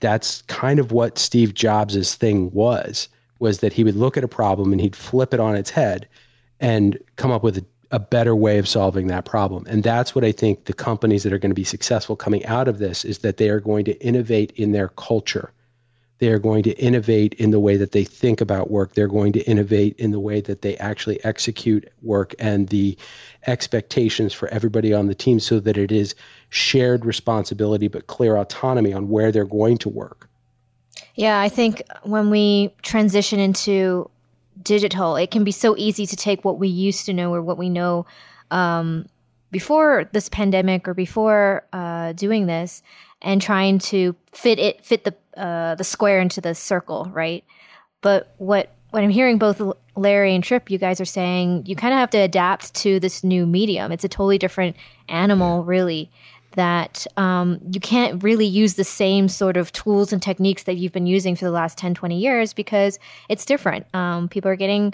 that's 0.00 0.42
kind 0.42 0.78
of 0.78 0.92
what 0.92 1.18
Steve 1.18 1.54
Jobs' 1.54 2.14
thing 2.14 2.50
was, 2.50 3.08
was 3.38 3.60
that 3.60 3.72
he 3.72 3.84
would 3.84 3.96
look 3.96 4.16
at 4.16 4.24
a 4.24 4.28
problem 4.28 4.72
and 4.72 4.80
he'd 4.80 4.96
flip 4.96 5.32
it 5.32 5.40
on 5.40 5.56
its 5.56 5.70
head 5.70 6.08
and 6.60 6.98
come 7.16 7.30
up 7.30 7.42
with 7.42 7.58
a, 7.58 7.64
a 7.92 7.98
better 8.00 8.34
way 8.34 8.58
of 8.58 8.68
solving 8.68 9.06
that 9.06 9.24
problem. 9.24 9.64
And 9.68 9.82
that's 9.82 10.14
what 10.14 10.24
I 10.24 10.32
think 10.32 10.64
the 10.64 10.72
companies 10.72 11.22
that 11.22 11.32
are 11.32 11.38
going 11.38 11.50
to 11.50 11.54
be 11.54 11.64
successful 11.64 12.16
coming 12.16 12.44
out 12.46 12.68
of 12.68 12.78
this 12.78 13.04
is 13.04 13.18
that 13.18 13.36
they 13.36 13.48
are 13.48 13.60
going 13.60 13.84
to 13.84 13.98
innovate 14.04 14.50
in 14.52 14.72
their 14.72 14.88
culture 14.88 15.52
they 16.22 16.28
are 16.28 16.38
going 16.38 16.62
to 16.62 16.70
innovate 16.78 17.34
in 17.34 17.50
the 17.50 17.58
way 17.58 17.76
that 17.76 17.90
they 17.90 18.04
think 18.04 18.40
about 18.40 18.70
work. 18.70 18.94
They're 18.94 19.08
going 19.08 19.32
to 19.32 19.40
innovate 19.40 19.98
in 19.98 20.12
the 20.12 20.20
way 20.20 20.40
that 20.42 20.62
they 20.62 20.76
actually 20.76 21.22
execute 21.24 21.92
work 22.00 22.32
and 22.38 22.68
the 22.68 22.96
expectations 23.48 24.32
for 24.32 24.46
everybody 24.50 24.94
on 24.94 25.08
the 25.08 25.16
team 25.16 25.40
so 25.40 25.58
that 25.58 25.76
it 25.76 25.90
is 25.90 26.14
shared 26.48 27.04
responsibility 27.04 27.88
but 27.88 28.06
clear 28.06 28.36
autonomy 28.36 28.92
on 28.92 29.08
where 29.08 29.32
they're 29.32 29.44
going 29.44 29.78
to 29.78 29.88
work. 29.88 30.28
Yeah, 31.16 31.40
I 31.40 31.48
think 31.48 31.82
when 32.04 32.30
we 32.30 32.72
transition 32.82 33.40
into 33.40 34.08
digital, 34.62 35.16
it 35.16 35.32
can 35.32 35.42
be 35.42 35.50
so 35.50 35.74
easy 35.76 36.06
to 36.06 36.14
take 36.14 36.44
what 36.44 36.56
we 36.56 36.68
used 36.68 37.04
to 37.06 37.12
know 37.12 37.34
or 37.34 37.42
what 37.42 37.58
we 37.58 37.68
know 37.68 38.06
um, 38.52 39.06
before 39.52 40.08
this 40.12 40.28
pandemic 40.28 40.88
or 40.88 40.94
before 40.94 41.64
uh, 41.72 42.12
doing 42.14 42.46
this 42.46 42.82
and 43.20 43.40
trying 43.40 43.78
to 43.78 44.16
fit 44.32 44.58
it 44.58 44.84
fit 44.84 45.04
the 45.04 45.14
uh, 45.40 45.76
the 45.76 45.84
square 45.84 46.20
into 46.20 46.40
the 46.40 46.54
circle, 46.54 47.08
right? 47.12 47.44
But 48.00 48.34
what 48.38 48.74
when 48.90 49.04
I'm 49.04 49.10
hearing 49.10 49.38
both 49.38 49.62
Larry 49.94 50.34
and 50.34 50.42
Trip, 50.42 50.70
you 50.70 50.78
guys 50.78 51.00
are 51.00 51.06
saying 51.06 51.64
you 51.66 51.76
kind 51.76 51.94
of 51.94 51.98
have 51.98 52.10
to 52.10 52.18
adapt 52.18 52.74
to 52.76 52.98
this 52.98 53.22
new 53.22 53.46
medium. 53.46 53.92
It's 53.92 54.04
a 54.04 54.08
totally 54.08 54.38
different 54.38 54.76
animal, 55.08 55.64
really. 55.64 56.10
That 56.54 57.06
um, 57.16 57.60
you 57.70 57.80
can't 57.80 58.22
really 58.22 58.44
use 58.44 58.74
the 58.74 58.84
same 58.84 59.28
sort 59.28 59.56
of 59.56 59.72
tools 59.72 60.12
and 60.12 60.20
techniques 60.20 60.64
that 60.64 60.74
you've 60.74 60.92
been 60.92 61.06
using 61.06 61.34
for 61.34 61.46
the 61.46 61.50
last 61.50 61.78
10, 61.78 61.94
20 61.94 62.18
years 62.18 62.52
because 62.52 62.98
it's 63.30 63.46
different. 63.46 63.86
Um, 63.94 64.28
people 64.28 64.50
are 64.50 64.56
getting 64.56 64.92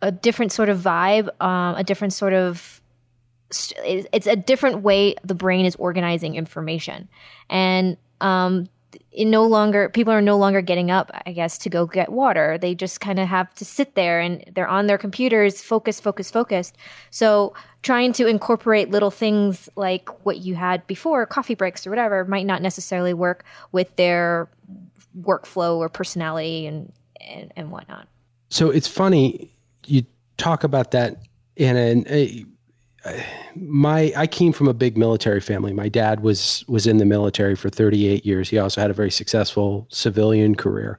a 0.00 0.10
different 0.10 0.52
sort 0.52 0.70
of 0.70 0.78
vibe, 0.78 1.28
um, 1.42 1.74
a 1.76 1.84
different 1.84 2.14
sort 2.14 2.32
of 2.32 2.80
it's 3.50 4.26
a 4.26 4.36
different 4.36 4.82
way 4.82 5.14
the 5.24 5.34
brain 5.34 5.64
is 5.64 5.74
organizing 5.76 6.34
information. 6.34 7.08
And 7.48 7.96
um, 8.20 8.68
in 9.12 9.30
no 9.30 9.46
longer 9.46 9.88
people 9.88 10.12
are 10.12 10.22
no 10.22 10.36
longer 10.36 10.60
getting 10.60 10.90
up 10.90 11.10
i 11.26 11.32
guess 11.32 11.58
to 11.58 11.68
go 11.68 11.86
get 11.86 12.10
water. 12.10 12.56
They 12.58 12.74
just 12.74 13.00
kind 13.00 13.18
of 13.18 13.28
have 13.28 13.52
to 13.54 13.64
sit 13.64 13.94
there 13.94 14.20
and 14.20 14.44
they're 14.54 14.68
on 14.68 14.86
their 14.86 14.98
computers 14.98 15.62
focus 15.62 16.00
focus 16.00 16.30
focused. 16.30 16.76
So 17.10 17.54
trying 17.82 18.12
to 18.14 18.26
incorporate 18.26 18.90
little 18.90 19.10
things 19.10 19.68
like 19.76 20.08
what 20.24 20.38
you 20.38 20.54
had 20.54 20.86
before 20.86 21.26
coffee 21.26 21.54
breaks 21.54 21.86
or 21.86 21.90
whatever 21.90 22.24
might 22.24 22.46
not 22.46 22.62
necessarily 22.62 23.14
work 23.14 23.44
with 23.72 23.94
their 23.96 24.48
workflow 25.20 25.76
or 25.76 25.88
personality 25.88 26.66
and 26.66 26.92
and, 27.20 27.52
and 27.56 27.70
whatnot. 27.70 28.08
So 28.50 28.70
it's 28.70 28.88
funny 28.88 29.50
you 29.86 30.04
talk 30.36 30.64
about 30.64 30.92
that 30.92 31.22
in 31.56 32.06
a, 32.08 32.44
my 33.54 34.12
I 34.16 34.26
came 34.26 34.52
from 34.52 34.68
a 34.68 34.74
big 34.74 34.96
military 34.96 35.40
family. 35.40 35.72
My 35.72 35.88
dad 35.88 36.20
was 36.20 36.64
was 36.68 36.86
in 36.86 36.98
the 36.98 37.04
military 37.04 37.54
for 37.54 37.70
38 37.70 38.26
years. 38.26 38.48
He 38.48 38.58
also 38.58 38.80
had 38.80 38.90
a 38.90 38.94
very 38.94 39.10
successful 39.10 39.86
civilian 39.90 40.54
career. 40.54 40.98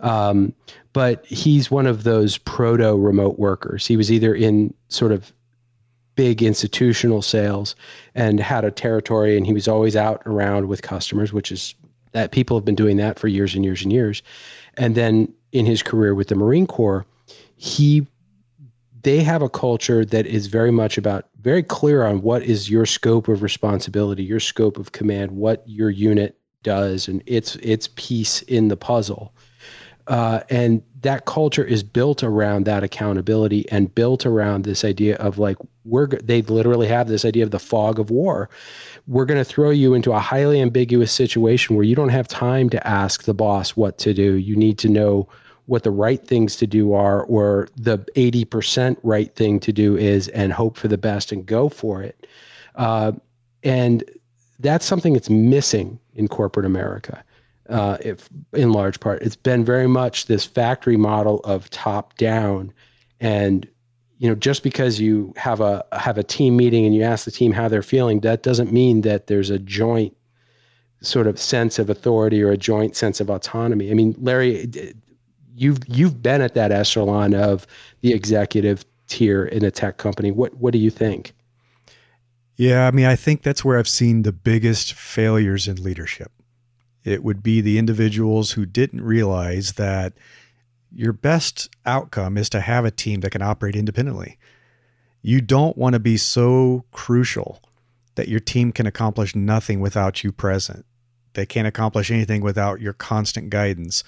Um, 0.00 0.54
but 0.92 1.24
he's 1.26 1.70
one 1.70 1.86
of 1.86 2.04
those 2.04 2.38
proto 2.38 2.96
remote 2.96 3.38
workers. 3.38 3.86
He 3.86 3.96
was 3.96 4.10
either 4.10 4.34
in 4.34 4.74
sort 4.88 5.12
of 5.12 5.32
big 6.16 6.42
institutional 6.42 7.22
sales 7.22 7.76
and 8.14 8.40
had 8.40 8.64
a 8.64 8.72
territory 8.72 9.36
and 9.36 9.46
he 9.46 9.52
was 9.52 9.68
always 9.68 9.94
out 9.94 10.20
around 10.26 10.66
with 10.66 10.82
customers, 10.82 11.32
which 11.32 11.52
is 11.52 11.74
that 12.12 12.32
people 12.32 12.56
have 12.56 12.64
been 12.64 12.74
doing 12.74 12.96
that 12.96 13.18
for 13.18 13.28
years 13.28 13.54
and 13.54 13.64
years 13.64 13.82
and 13.82 13.92
years. 13.92 14.22
And 14.76 14.94
then 14.94 15.32
in 15.52 15.66
his 15.66 15.82
career 15.82 16.14
with 16.14 16.28
the 16.28 16.34
Marine 16.34 16.66
Corps, 16.66 17.06
he 17.56 18.06
they 19.08 19.22
have 19.22 19.40
a 19.40 19.48
culture 19.48 20.04
that 20.04 20.26
is 20.26 20.48
very 20.48 20.70
much 20.70 20.98
about 20.98 21.30
very 21.40 21.62
clear 21.62 22.04
on 22.04 22.20
what 22.20 22.42
is 22.42 22.68
your 22.68 22.84
scope 22.84 23.26
of 23.26 23.42
responsibility, 23.42 24.22
your 24.22 24.38
scope 24.38 24.76
of 24.76 24.92
command, 24.92 25.30
what 25.30 25.62
your 25.66 25.88
unit 25.88 26.38
does, 26.62 27.08
and 27.08 27.22
its 27.24 27.56
its 27.56 27.88
piece 27.96 28.42
in 28.42 28.68
the 28.68 28.76
puzzle. 28.76 29.34
Uh, 30.08 30.40
and 30.50 30.82
that 31.00 31.24
culture 31.24 31.64
is 31.64 31.82
built 31.82 32.22
around 32.22 32.66
that 32.66 32.84
accountability 32.84 33.66
and 33.70 33.94
built 33.94 34.26
around 34.26 34.64
this 34.64 34.84
idea 34.84 35.16
of 35.16 35.38
like 35.38 35.56
we're 35.84 36.08
they 36.08 36.42
literally 36.42 36.86
have 36.86 37.08
this 37.08 37.24
idea 37.24 37.44
of 37.44 37.50
the 37.50 37.58
fog 37.58 37.98
of 37.98 38.10
war 38.10 38.50
we're 39.06 39.24
going 39.24 39.40
to 39.40 39.44
throw 39.44 39.70
you 39.70 39.94
into 39.94 40.12
a 40.12 40.18
highly 40.18 40.60
ambiguous 40.60 41.12
situation 41.12 41.76
where 41.76 41.84
you 41.84 41.94
don't 41.94 42.08
have 42.08 42.28
time 42.28 42.68
to 42.68 42.86
ask 42.86 43.24
the 43.24 43.34
boss 43.34 43.70
what 43.70 43.96
to 43.96 44.12
do 44.12 44.34
you 44.34 44.56
need 44.56 44.76
to 44.76 44.88
know 44.88 45.28
what 45.68 45.82
the 45.82 45.90
right 45.90 46.26
things 46.26 46.56
to 46.56 46.66
do 46.66 46.94
are 46.94 47.24
or 47.24 47.68
the 47.76 47.98
80% 48.16 48.96
right 49.02 49.34
thing 49.34 49.60
to 49.60 49.70
do 49.70 49.96
is 49.96 50.28
and 50.28 50.52
hope 50.52 50.78
for 50.78 50.88
the 50.88 50.96
best 50.96 51.30
and 51.30 51.44
go 51.44 51.68
for 51.68 52.02
it. 52.02 52.26
Uh, 52.74 53.12
and 53.62 54.02
that's 54.60 54.86
something 54.86 55.12
that's 55.12 55.28
missing 55.28 56.00
in 56.14 56.26
corporate 56.26 56.64
america 56.64 57.22
uh, 57.68 57.98
if, 58.00 58.30
in 58.54 58.72
large 58.72 58.98
part. 58.98 59.22
It's 59.22 59.36
been 59.36 59.62
very 59.64 59.86
much 59.86 60.24
this 60.24 60.44
factory 60.44 60.96
model 60.96 61.40
of 61.40 61.68
top 61.70 62.16
down. 62.16 62.72
And 63.20 63.68
you 64.18 64.28
know 64.28 64.34
just 64.34 64.62
because 64.62 64.98
you 64.98 65.32
have 65.36 65.60
a 65.60 65.84
have 65.92 66.18
a 66.18 66.24
team 66.24 66.56
meeting 66.56 66.84
and 66.84 66.94
you 66.94 67.02
ask 67.02 67.24
the 67.24 67.30
team 67.30 67.52
how 67.52 67.68
they're 67.68 67.82
feeling 67.82 68.20
that 68.20 68.42
doesn't 68.42 68.72
mean 68.72 69.02
that 69.02 69.28
there's 69.28 69.50
a 69.50 69.60
joint 69.60 70.16
sort 71.02 71.28
of 71.28 71.38
sense 71.38 71.78
of 71.78 71.88
authority 71.88 72.42
or 72.42 72.50
a 72.50 72.56
joint 72.56 72.96
sense 72.96 73.20
of 73.20 73.30
autonomy. 73.30 73.92
I 73.92 73.94
mean 73.94 74.16
larry 74.18 74.66
you've 75.58 75.78
you've 75.86 76.22
been 76.22 76.40
at 76.40 76.54
that 76.54 76.72
echelon 76.72 77.34
of 77.34 77.66
the 78.00 78.12
executive 78.12 78.84
tier 79.08 79.44
in 79.44 79.64
a 79.64 79.70
tech 79.70 79.96
company. 79.96 80.30
What 80.30 80.54
what 80.54 80.72
do 80.72 80.78
you 80.78 80.90
think? 80.90 81.32
Yeah, 82.56 82.86
I 82.86 82.90
mean, 82.90 83.06
I 83.06 83.16
think 83.16 83.42
that's 83.42 83.64
where 83.64 83.78
I've 83.78 83.88
seen 83.88 84.22
the 84.22 84.32
biggest 84.32 84.94
failures 84.94 85.68
in 85.68 85.82
leadership. 85.82 86.32
It 87.04 87.22
would 87.22 87.42
be 87.42 87.60
the 87.60 87.78
individuals 87.78 88.52
who 88.52 88.66
didn't 88.66 89.00
realize 89.00 89.74
that 89.74 90.14
your 90.92 91.12
best 91.12 91.70
outcome 91.86 92.36
is 92.36 92.50
to 92.50 92.60
have 92.60 92.84
a 92.84 92.90
team 92.90 93.20
that 93.20 93.30
can 93.30 93.42
operate 93.42 93.76
independently. 93.76 94.38
You 95.22 95.40
don't 95.40 95.76
want 95.76 95.92
to 95.92 96.00
be 96.00 96.16
so 96.16 96.84
crucial 96.90 97.62
that 98.16 98.28
your 98.28 98.40
team 98.40 98.72
can 98.72 98.86
accomplish 98.86 99.36
nothing 99.36 99.80
without 99.80 100.24
you 100.24 100.32
present. 100.32 100.84
They 101.34 101.46
can't 101.46 101.68
accomplish 101.68 102.10
anything 102.10 102.42
without 102.42 102.80
your 102.80 102.92
constant 102.92 103.50
guidance 103.50 104.02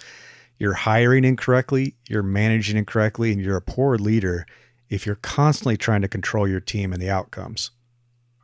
you're 0.60 0.74
hiring 0.74 1.24
incorrectly, 1.24 1.96
you're 2.08 2.22
managing 2.22 2.76
incorrectly, 2.76 3.32
and 3.32 3.40
you're 3.40 3.56
a 3.56 3.62
poor 3.62 3.96
leader 3.96 4.46
if 4.90 5.06
you're 5.06 5.16
constantly 5.16 5.76
trying 5.76 6.02
to 6.02 6.08
control 6.08 6.46
your 6.46 6.60
team 6.60 6.92
and 6.92 7.00
the 7.00 7.10
outcomes. 7.10 7.70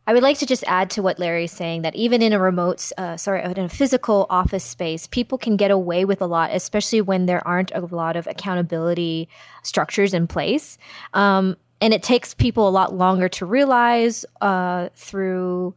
I 0.06 0.14
would 0.14 0.22
like 0.22 0.38
to 0.38 0.46
just 0.46 0.64
add 0.66 0.88
to 0.90 1.02
what 1.02 1.18
Larry's 1.18 1.52
saying 1.52 1.82
that 1.82 1.94
even 1.94 2.22
in 2.22 2.32
a 2.32 2.38
remote, 2.38 2.90
uh, 2.96 3.16
sorry, 3.16 3.42
in 3.42 3.58
a 3.58 3.68
physical 3.68 4.26
office 4.30 4.64
space, 4.64 5.06
people 5.06 5.36
can 5.36 5.56
get 5.56 5.70
away 5.70 6.04
with 6.04 6.22
a 6.22 6.26
lot, 6.26 6.50
especially 6.52 7.00
when 7.00 7.26
there 7.26 7.46
aren't 7.46 7.72
a 7.74 7.80
lot 7.80 8.16
of 8.16 8.26
accountability 8.28 9.28
structures 9.62 10.14
in 10.14 10.26
place. 10.26 10.78
Um, 11.12 11.56
and 11.80 11.92
it 11.92 12.02
takes 12.02 12.32
people 12.32 12.66
a 12.66 12.70
lot 12.70 12.94
longer 12.94 13.28
to 13.30 13.44
realize 13.44 14.24
uh, 14.40 14.88
through 14.94 15.74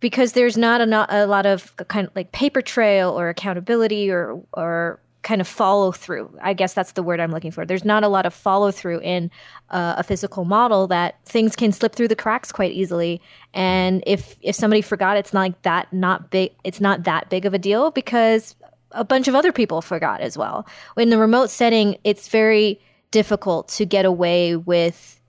because 0.00 0.32
there's 0.32 0.58
not 0.58 0.80
a, 0.80 0.86
not 0.86 1.10
a 1.12 1.26
lot 1.26 1.46
of 1.46 1.74
kind 1.88 2.08
of 2.08 2.14
like 2.14 2.32
paper 2.32 2.60
trail 2.60 3.18
or 3.18 3.28
accountability 3.28 4.10
or 4.10 4.42
or 4.52 5.00
kind 5.22 5.40
of 5.40 5.48
follow 5.48 5.92
through. 5.92 6.36
I 6.40 6.54
guess 6.54 6.74
that's 6.74 6.92
the 6.92 7.02
word 7.02 7.20
I'm 7.20 7.30
looking 7.30 7.50
for. 7.50 7.66
There's 7.66 7.84
not 7.84 8.04
a 8.04 8.08
lot 8.08 8.24
of 8.24 8.32
follow 8.32 8.70
through 8.70 9.00
in 9.00 9.30
uh, 9.70 9.94
a 9.98 10.02
physical 10.02 10.44
model 10.44 10.86
that 10.88 11.16
things 11.24 11.56
can 11.56 11.72
slip 11.72 11.94
through 11.94 12.08
the 12.08 12.16
cracks 12.16 12.52
quite 12.52 12.72
easily. 12.72 13.20
And 13.52 14.02
if 14.06 14.36
if 14.40 14.54
somebody 14.54 14.80
forgot, 14.80 15.16
it's 15.16 15.32
not 15.32 15.40
like 15.40 15.62
that 15.62 15.92
not 15.92 16.30
big. 16.30 16.52
It's 16.64 16.80
not 16.80 17.04
that 17.04 17.30
big 17.30 17.44
of 17.46 17.54
a 17.54 17.58
deal 17.58 17.90
because 17.90 18.54
a 18.92 19.04
bunch 19.04 19.28
of 19.28 19.34
other 19.34 19.52
people 19.52 19.82
forgot 19.82 20.20
as 20.20 20.38
well. 20.38 20.66
In 20.96 21.10
the 21.10 21.18
remote 21.18 21.50
setting, 21.50 21.98
it's 22.04 22.28
very 22.28 22.80
difficult 23.10 23.68
to 23.68 23.84
get 23.84 24.04
away 24.04 24.56
with 24.56 25.20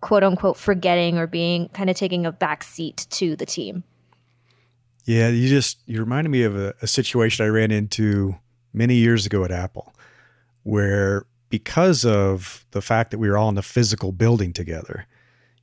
quote 0.00 0.24
unquote 0.24 0.56
forgetting 0.56 1.18
or 1.18 1.26
being 1.26 1.68
kind 1.70 1.90
of 1.90 1.96
taking 1.96 2.26
a 2.26 2.32
back 2.32 2.62
seat 2.64 3.06
to 3.10 3.36
the 3.36 3.46
team. 3.46 3.84
Yeah, 5.04 5.28
you 5.28 5.48
just 5.48 5.78
you 5.86 6.00
reminded 6.00 6.30
me 6.30 6.42
of 6.42 6.56
a, 6.56 6.74
a 6.82 6.86
situation 6.86 7.46
I 7.46 7.48
ran 7.48 7.70
into 7.70 8.36
many 8.72 8.94
years 8.94 9.26
ago 9.26 9.44
at 9.44 9.50
Apple, 9.50 9.94
where 10.62 11.26
because 11.50 12.04
of 12.04 12.64
the 12.72 12.82
fact 12.82 13.10
that 13.10 13.18
we 13.18 13.28
were 13.28 13.38
all 13.38 13.48
in 13.48 13.58
a 13.58 13.62
physical 13.62 14.12
building 14.12 14.52
together, 14.52 15.06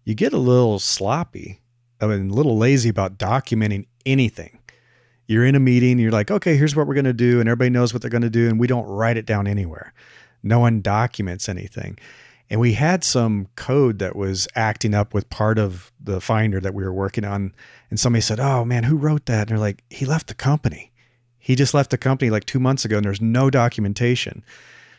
you 0.03 0.15
get 0.15 0.33
a 0.33 0.38
little 0.38 0.79
sloppy, 0.79 1.62
I 2.01 2.07
mean, 2.07 2.29
a 2.29 2.33
little 2.33 2.57
lazy 2.57 2.89
about 2.89 3.17
documenting 3.17 3.88
anything. 4.05 4.59
You're 5.27 5.45
in 5.45 5.55
a 5.55 5.59
meeting, 5.59 5.97
you're 5.97 6.12
like, 6.12 6.29
okay, 6.29 6.55
here's 6.55 6.75
what 6.75 6.88
we're 6.88 6.93
going 6.93 7.05
to 7.05 7.13
do, 7.13 7.39
and 7.39 7.50
everybody 7.50 7.71
knows 7.71 7.93
what 7.93 8.01
they're 8.01 8.12
going 8.12 8.21
to 8.21 8.29
do, 8.29 8.47
and 8.47 8.59
we 8.59 8.67
don't 8.67 8.85
write 8.85 9.17
it 9.17 9.25
down 9.25 9.47
anywhere. 9.47 9.93
No 10.43 10.59
one 10.59 10.81
documents 10.81 11.50
anything. 11.50 11.97
And 12.50 12.59
we 12.59 12.74
had 12.74 13.03
some 13.03 13.47
code 13.55 13.97
that 14.00 14.15
was 14.15 14.47
acting 14.55 14.93
up 14.93 15.13
with 15.13 15.29
part 15.29 15.57
of 15.57 15.91
the 16.00 16.21
finder 16.21 16.59
that 16.59 16.75
we 16.75 16.83
were 16.83 16.93
working 16.93 17.25
on. 17.25 17.53
And 17.89 18.00
somebody 18.00 18.21
said, 18.21 18.39
Oh 18.39 18.63
man, 18.63 18.83
who 18.83 18.97
wrote 18.97 19.25
that? 19.25 19.41
And 19.41 19.50
they're 19.50 19.57
like, 19.57 19.83
He 19.89 20.05
left 20.05 20.27
the 20.27 20.35
company. 20.35 20.91
He 21.45 21.53
just 21.53 21.75
left 21.75 21.91
the 21.91 21.97
company 21.99 22.31
like 22.31 22.45
two 22.45 22.59
months 22.59 22.85
ago 22.85 22.95
and 22.95 23.05
there's 23.05 23.21
no 23.21 23.51
documentation. 23.51 24.43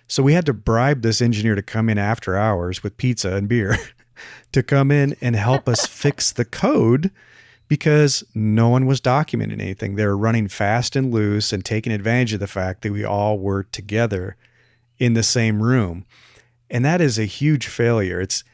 So 0.07 0.23
we 0.23 0.35
had 0.35 0.47
to 0.47 0.53
bribe 0.53 1.03
this 1.03 1.21
engineer 1.21 1.57
to 1.57 1.63
come 1.63 1.89
in 1.89 1.99
after 1.99 2.37
hours 2.37 2.85
with 2.85 2.97
pizza 2.99 3.35
and 3.35 3.49
beer 3.49 3.77
to 4.53 4.63
come 4.63 4.93
in 4.93 5.17
and 5.21 5.35
help 5.35 5.69
us 5.69 5.87
fix 5.89 6.31
the 6.31 6.45
code 6.45 7.11
because 7.67 8.23
no 8.33 8.69
one 8.69 8.87
was 8.87 9.01
documenting 9.01 9.61
anything. 9.61 9.97
They 9.97 10.07
were 10.07 10.17
running 10.17 10.47
fast 10.47 10.95
and 10.95 11.13
loose 11.13 11.53
and 11.53 11.65
taking 11.65 11.93
advantage 11.93 12.35
of 12.35 12.39
the 12.39 12.47
fact 12.47 12.83
that 12.83 12.93
we 12.93 13.03
all 13.03 13.41
were 13.41 13.65
together 13.65 14.37
in 15.01 15.15
the 15.15 15.25
same 15.25 15.61
room. 15.61 16.07
And 16.71 16.85
that 16.85 17.01
is 17.01 17.19
a 17.19 17.25
huge 17.25 17.67
failure. 17.67 18.21
It's 18.21 18.45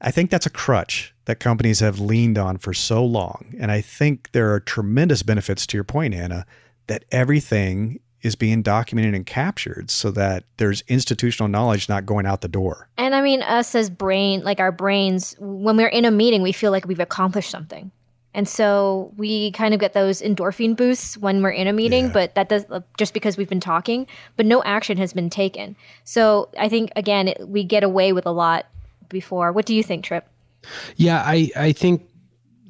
I 0.00 0.10
think 0.10 0.30
that's 0.30 0.46
a 0.46 0.50
crutch 0.50 1.14
that 1.26 1.38
companies 1.38 1.80
have 1.80 2.00
leaned 2.00 2.38
on 2.38 2.56
for 2.56 2.72
so 2.72 3.04
long. 3.04 3.54
And 3.60 3.70
I 3.70 3.82
think 3.82 4.32
there 4.32 4.54
are 4.54 4.60
tremendous 4.60 5.22
benefits 5.22 5.66
to 5.66 5.76
your 5.76 5.84
point, 5.84 6.14
Anna, 6.14 6.46
that 6.86 7.04
everything 7.10 8.00
is 8.22 8.34
being 8.34 8.62
documented 8.62 9.14
and 9.14 9.24
captured 9.24 9.90
so 9.90 10.10
that 10.10 10.44
there's 10.56 10.82
institutional 10.88 11.48
knowledge 11.48 11.88
not 11.88 12.06
going 12.06 12.26
out 12.26 12.40
the 12.40 12.48
door. 12.48 12.88
And 12.96 13.14
I 13.14 13.22
mean, 13.22 13.42
us 13.42 13.74
as 13.74 13.88
brain, 13.88 14.42
like 14.42 14.58
our 14.58 14.72
brains, 14.72 15.36
when 15.38 15.76
we're 15.76 15.86
in 15.86 16.04
a 16.04 16.10
meeting, 16.10 16.42
we 16.42 16.52
feel 16.52 16.72
like 16.72 16.86
we've 16.86 17.00
accomplished 17.00 17.50
something. 17.50 17.92
And 18.34 18.46
so 18.46 19.12
we 19.16 19.50
kind 19.52 19.72
of 19.72 19.80
get 19.80 19.94
those 19.94 20.20
endorphin 20.20 20.76
boosts 20.76 21.16
when 21.16 21.42
we're 21.42 21.50
in 21.50 21.66
a 21.68 21.72
meeting, 21.72 22.06
yeah. 22.06 22.12
but 22.12 22.34
that 22.34 22.50
does 22.50 22.66
just 22.98 23.14
because 23.14 23.38
we've 23.38 23.48
been 23.48 23.60
talking, 23.60 24.06
but 24.36 24.44
no 24.44 24.62
action 24.62 24.98
has 24.98 25.14
been 25.14 25.30
taken. 25.30 25.74
So 26.04 26.50
I 26.58 26.68
think 26.68 26.90
again, 26.96 27.28
it, 27.28 27.48
we 27.48 27.64
get 27.64 27.82
away 27.82 28.12
with 28.12 28.26
a 28.26 28.32
lot 28.32 28.66
before. 29.08 29.52
What 29.52 29.64
do 29.64 29.74
you 29.74 29.82
think, 29.82 30.04
Trip? 30.04 30.28
Yeah, 30.96 31.22
I 31.24 31.50
I 31.56 31.72
think 31.72 32.10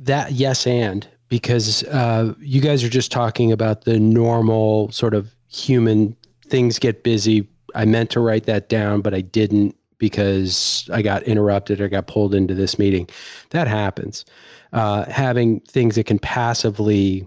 that 0.02 0.32
yes 0.32 0.68
and 0.68 1.08
because 1.28 1.82
uh, 1.84 2.34
you 2.40 2.60
guys 2.60 2.84
are 2.84 2.88
just 2.88 3.10
talking 3.10 3.52
about 3.52 3.84
the 3.84 3.98
normal 3.98 4.90
sort 4.92 5.14
of 5.14 5.34
human 5.48 6.16
things 6.46 6.78
get 6.78 7.02
busy. 7.02 7.48
I 7.74 7.84
meant 7.84 8.10
to 8.10 8.20
write 8.20 8.44
that 8.44 8.68
down, 8.68 9.00
but 9.00 9.14
I 9.14 9.20
didn't 9.20 9.76
because 9.98 10.88
I 10.92 11.02
got 11.02 11.22
interrupted 11.22 11.80
or 11.80 11.88
got 11.88 12.06
pulled 12.06 12.34
into 12.34 12.54
this 12.54 12.78
meeting. 12.78 13.08
That 13.50 13.66
happens. 13.66 14.24
Uh, 14.72 15.04
having 15.10 15.60
things 15.60 15.94
that 15.94 16.04
can 16.06 16.18
passively 16.18 17.26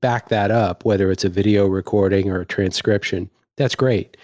back 0.00 0.28
that 0.28 0.50
up, 0.50 0.84
whether 0.84 1.10
it's 1.10 1.24
a 1.24 1.28
video 1.28 1.66
recording 1.66 2.30
or 2.30 2.40
a 2.40 2.46
transcription, 2.46 3.30
that's 3.56 3.74
great. 3.74 4.16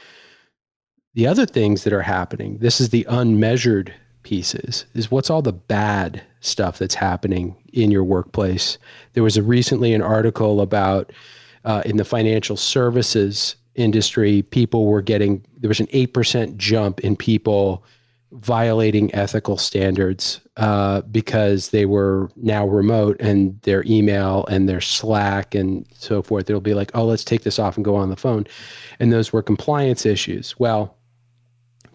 The 1.15 1.27
other 1.27 1.47
things 1.47 1.85
that 1.85 1.93
are 1.93 2.03
happening, 2.03 2.59
this 2.59 2.81
is 2.81 2.91
the 2.91 3.07
unmeasured 3.09 3.93
pieces, 4.23 4.87
is 4.95 5.11
what's 5.11 5.31
all 5.31 5.43
the 5.43 5.53
bad 5.53 6.23
stuff 6.41 6.79
that's 6.79 6.95
happening 6.95 7.57
in 7.73 7.91
your 7.91 8.05
workplace. 8.05 8.79
There 9.13 9.23
was 9.23 9.37
a 9.37 9.43
recently 9.43 9.93
an 9.95 10.03
article 10.03 10.61
about 10.61 11.13
uh, 11.65 11.83
in 11.85 11.97
the 11.97 12.05
financial 12.05 12.57
services 12.57 13.57
industry, 13.75 14.43
people 14.43 14.87
were 14.87 15.03
getting 15.03 15.45
there 15.59 15.69
was 15.69 15.81
an 15.81 15.89
eight 15.91 16.13
percent 16.13 16.57
jump 16.57 17.01
in 17.01 17.17
people 17.17 17.85
violating 18.33 19.13
ethical 19.13 19.57
standards 19.57 20.41
uh, 20.57 21.01
because 21.03 21.71
they 21.71 21.85
were 21.85 22.31
now 22.37 22.65
remote 22.65 23.21
and 23.21 23.61
their 23.63 23.83
email 23.87 24.47
and 24.47 24.69
their 24.69 24.81
Slack 24.81 25.55
and 25.55 25.85
so 25.95 26.23
forth. 26.23 26.49
It'll 26.49 26.61
be 26.61 26.75
like, 26.75 26.93
oh, 26.95 27.05
let's 27.05 27.25
take 27.25 27.43
this 27.43 27.59
off 27.59 27.77
and 27.77 27.85
go 27.85 27.97
on 27.97 28.11
the 28.11 28.17
phone, 28.17 28.47
and 28.99 29.13
those 29.13 29.33
were 29.33 29.43
compliance 29.43 30.07
issues. 30.07 30.59
Well, 30.59 30.97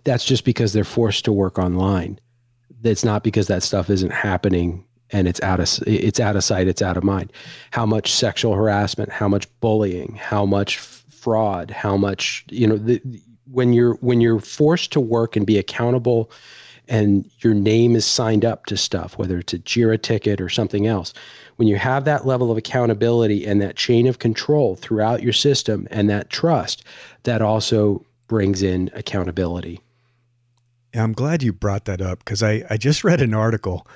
that's 0.04 0.26
just 0.26 0.46
because 0.46 0.74
they're 0.74 0.84
forced 0.84 1.26
to 1.26 1.32
work 1.32 1.58
online. 1.58 2.20
It's 2.84 3.04
not 3.04 3.24
because 3.24 3.48
that 3.48 3.64
stuff 3.64 3.90
isn't 3.90 4.12
happening 4.12 4.86
and 5.12 5.28
it's 5.28 5.42
out 5.42 5.60
of 5.60 5.70
it's 5.88 6.20
out 6.20 6.36
of 6.36 6.44
sight, 6.44 6.68
it's 6.68 6.82
out 6.82 6.98
of 6.98 7.04
mind. 7.04 7.32
How 7.72 7.86
much 7.86 8.12
sexual 8.12 8.56
harassment, 8.56 9.12
how 9.12 9.28
much 9.28 9.48
bullying, 9.60 10.16
how 10.16 10.46
much 10.46 10.78
fraud, 10.78 11.72
how 11.72 11.98
much 11.98 12.46
you 12.50 12.68
know 12.68 12.78
the, 12.78 13.02
when 13.50 13.74
you're 13.74 13.96
when 13.96 14.22
you're 14.22 14.40
forced 14.40 14.92
to 14.94 15.00
work 15.00 15.36
and 15.36 15.46
be 15.46 15.58
accountable 15.58 16.32
and 16.88 17.30
your 17.40 17.54
name 17.54 17.96
is 17.96 18.06
signed 18.06 18.46
up 18.46 18.66
to 18.68 18.78
stuff, 18.78 19.18
whether 19.18 19.40
it's 19.40 19.54
a 19.54 19.60
JIRA 19.60 20.02
ticket 20.02 20.40
or 20.40 20.50
something 20.50 20.86
else, 20.86 21.14
when 21.56 21.68
you 21.68 21.78
have 21.78 22.06
that 22.06 22.28
level 22.28 22.52
of 22.52 22.58
accountability 22.58 23.46
and 23.46 23.62
that 23.62 23.76
chain 23.76 24.08
of 24.08 24.20
control 24.20 24.76
throughout 24.76 25.24
your 25.24 25.34
system 25.34 25.88
and 25.90 26.10
that 26.10 26.30
trust, 26.30 26.84
that 27.24 27.42
also 27.42 28.06
brings 28.28 28.62
in 28.62 28.92
accountability. 28.94 29.80
I'm 31.02 31.14
glad 31.14 31.44
you 31.44 31.54
brought 31.54 31.86
that 31.86 32.02
up 32.02 32.20
because 32.20 32.42
I, 32.44 32.64
I 32.70 32.78
just 32.78 33.04
read 33.04 33.22
an 33.22 33.34
article 33.34 33.88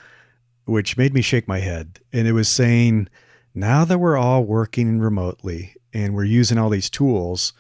which 0.65 0.98
made 0.98 1.13
me 1.13 1.22
shake 1.22 1.48
my 1.48 1.60
head. 1.60 2.00
And 2.13 2.27
it 2.27 2.34
was 2.34 2.48
saying, 2.48 3.10
now 3.56 3.86
that 3.86 4.00
we're 4.00 4.18
all 4.18 4.44
working 4.44 5.00
remotely 5.00 5.74
and 5.94 6.13
we're 6.13 6.25
using 6.25 6.58
all 6.58 6.70
these 6.70 6.89
tools, 6.89 7.53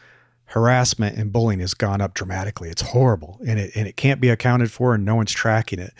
harassment 0.45 1.17
and 1.17 1.33
bullying 1.33 1.59
has 1.59 1.73
gone 1.73 2.01
up 2.01 2.13
dramatically. 2.13 2.69
It's 2.69 2.81
horrible 2.81 3.39
and 3.45 3.59
it, 3.59 3.71
and 3.75 3.87
it 3.87 3.97
can't 3.97 4.21
be 4.21 4.29
accounted 4.29 4.71
for 4.71 4.93
and 4.93 5.05
no 5.05 5.15
one's 5.15 5.31
tracking 5.31 5.79
it. 5.79 5.93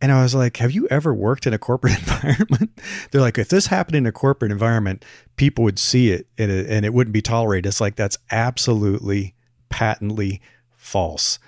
And 0.00 0.12
I 0.12 0.22
was 0.22 0.34
like, 0.34 0.58
have 0.58 0.70
you 0.70 0.86
ever 0.88 1.12
worked 1.12 1.46
in 1.46 1.52
a 1.52 1.58
corporate 1.58 1.98
environment? 1.98 2.78
They're 3.10 3.20
like, 3.20 3.38
if 3.38 3.48
this 3.48 3.66
happened 3.66 3.96
in 3.96 4.06
a 4.06 4.12
corporate 4.12 4.52
environment, 4.52 5.04
people 5.36 5.64
would 5.64 5.78
see 5.78 6.10
it 6.10 6.28
and 6.38 6.50
it, 6.50 6.68
and 6.68 6.86
it 6.86 6.94
wouldn't 6.94 7.12
be 7.12 7.22
tolerated. 7.22 7.66
It's 7.66 7.80
like, 7.80 7.96
that's 7.96 8.18
absolutely 8.30 9.34
patently 9.70 10.40
false. 10.70 11.38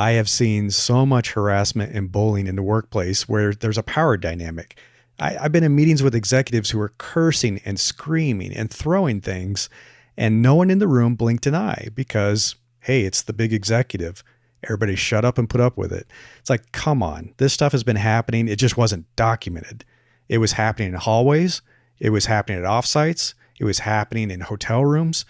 I 0.00 0.12
have 0.12 0.30
seen 0.30 0.70
so 0.70 1.04
much 1.04 1.32
harassment 1.32 1.94
and 1.94 2.10
bullying 2.10 2.46
in 2.46 2.56
the 2.56 2.62
workplace 2.62 3.28
where 3.28 3.52
there's 3.52 3.76
a 3.76 3.82
power 3.82 4.16
dynamic. 4.16 4.78
I, 5.18 5.32
have 5.32 5.52
been 5.52 5.62
in 5.62 5.76
meetings 5.76 6.02
with 6.02 6.14
executives 6.14 6.70
who 6.70 6.80
are 6.80 6.94
cursing 6.96 7.60
and 7.66 7.78
screaming 7.78 8.56
and 8.56 8.70
throwing 8.70 9.20
things, 9.20 9.68
and 10.16 10.40
no 10.40 10.54
one 10.54 10.70
in 10.70 10.78
the 10.78 10.88
room 10.88 11.16
blinked 11.16 11.46
an 11.46 11.54
eye 11.54 11.88
because, 11.94 12.54
hey, 12.80 13.02
it's 13.02 13.20
the 13.20 13.34
big 13.34 13.52
executive. 13.52 14.24
Everybody 14.64 14.96
shut 14.96 15.26
up 15.26 15.36
and 15.36 15.50
put 15.50 15.60
up 15.60 15.76
with 15.76 15.92
it. 15.92 16.06
It's 16.38 16.48
like, 16.48 16.72
come 16.72 17.02
on, 17.02 17.34
this 17.36 17.52
stuff 17.52 17.72
has 17.72 17.84
been 17.84 17.96
happening. 17.96 18.48
It 18.48 18.56
just 18.56 18.78
wasn't 18.78 19.04
documented. 19.16 19.84
It 20.30 20.38
was 20.38 20.52
happening 20.52 20.88
in 20.88 20.94
hallways, 20.94 21.60
it 21.98 22.08
was 22.08 22.24
happening 22.24 22.58
at 22.58 22.64
offsites, 22.64 23.34
it 23.58 23.66
was 23.66 23.80
happening 23.80 24.30
in 24.30 24.40
hotel 24.40 24.82
rooms. 24.82 25.26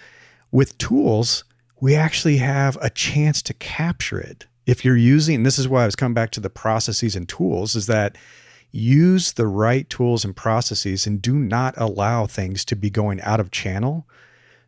With 0.53 0.79
tools, 0.79 1.43
we 1.81 1.97
actually 1.97 2.37
have 2.37 2.79
a 2.81 2.89
chance 2.89 3.43
to 3.43 3.55
capture 3.55 4.21
it. 4.21 4.47
If 4.71 4.85
you're 4.85 4.97
using, 4.97 5.43
this 5.43 5.59
is 5.59 5.67
why 5.67 5.83
I 5.83 5.87
was 5.87 5.97
coming 5.97 6.15
back 6.15 6.31
to 6.33 6.41
the 6.41 6.49
processes 6.49 7.17
and 7.17 7.29
tools, 7.29 7.75
is 7.75 7.87
that 7.87 8.17
use 8.71 9.33
the 9.33 9.49
right 9.49 9.91
tools 9.91 10.25
and 10.25 10.37
processes 10.37 11.07
and 11.09 11.21
do 11.21 11.35
not 11.35 11.75
allow 11.77 12.27
things 12.27 12.65
to 12.67 12.77
be 12.77 12.89
going 12.89 13.21
out 13.23 13.41
of 13.41 13.51
channel 13.51 14.07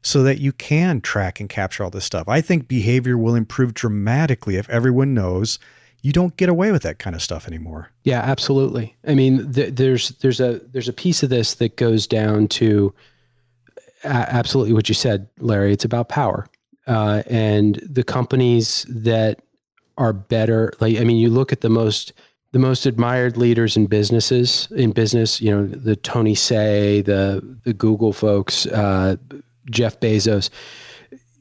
so 0.02 0.24
that 0.24 0.40
you 0.40 0.52
can 0.52 1.00
track 1.00 1.38
and 1.38 1.48
capture 1.48 1.84
all 1.84 1.90
this 1.90 2.04
stuff. 2.04 2.28
I 2.28 2.40
think 2.40 2.66
behavior 2.66 3.16
will 3.16 3.36
improve 3.36 3.74
dramatically 3.74 4.56
if 4.56 4.68
everyone 4.68 5.14
knows 5.14 5.60
you 6.02 6.12
don't 6.12 6.36
get 6.36 6.48
away 6.48 6.72
with 6.72 6.82
that 6.82 6.98
kind 6.98 7.14
of 7.14 7.22
stuff 7.22 7.46
anymore. 7.46 7.90
Yeah, 8.02 8.22
absolutely. 8.22 8.96
I 9.06 9.14
mean, 9.14 9.52
th- 9.52 9.76
there's 9.76 10.08
there's 10.18 10.40
a 10.40 10.60
there's 10.72 10.88
a 10.88 10.92
piece 10.92 11.22
of 11.22 11.30
this 11.30 11.54
that 11.54 11.76
goes 11.76 12.08
down 12.08 12.48
to 12.48 12.92
absolutely 14.02 14.72
what 14.72 14.88
you 14.88 14.96
said, 14.96 15.28
Larry. 15.38 15.72
It's 15.72 15.84
about 15.84 16.08
power, 16.08 16.48
uh, 16.88 17.22
and 17.28 17.76
the 17.88 18.02
companies 18.02 18.84
that 18.88 19.42
are 20.02 20.12
better. 20.12 20.72
Like, 20.80 20.98
I 20.98 21.04
mean, 21.04 21.16
you 21.16 21.30
look 21.30 21.52
at 21.52 21.60
the 21.60 21.70
most 21.70 22.12
the 22.50 22.58
most 22.58 22.84
admired 22.84 23.38
leaders 23.38 23.78
in 23.78 23.86
businesses 23.86 24.68
in 24.72 24.92
business 24.92 25.40
you 25.40 25.50
know 25.50 25.66
the 25.66 25.96
tony 25.96 26.34
hsieh 26.34 27.02
the 27.02 27.42
the 27.64 27.72
google 27.72 28.12
folks 28.12 28.66
uh, 28.66 29.16
jeff 29.70 29.98
bezos 30.00 30.50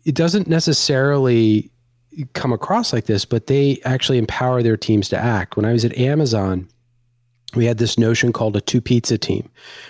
it 0.05 0.15
doesn't 0.15 0.47
necessarily 0.47 1.69
come 2.31 2.53
across 2.53 2.93
like 2.93 3.07
this 3.07 3.25
but 3.25 3.47
they 3.47 3.77
actually 3.83 4.17
empower 4.17 4.63
their 4.63 4.77
teams 4.77 5.09
to 5.09 5.17
act 5.17 5.57
when 5.57 5.65
i 5.65 5.73
was 5.73 5.83
at 5.83 5.97
amazon 5.97 6.65
we 7.55 7.65
had 7.65 7.77
this 7.77 7.97
notion 7.97 8.31
called 8.31 8.55
a 8.55 8.61
two 8.61 8.79
pizza 8.79 9.17
team 9.17 9.49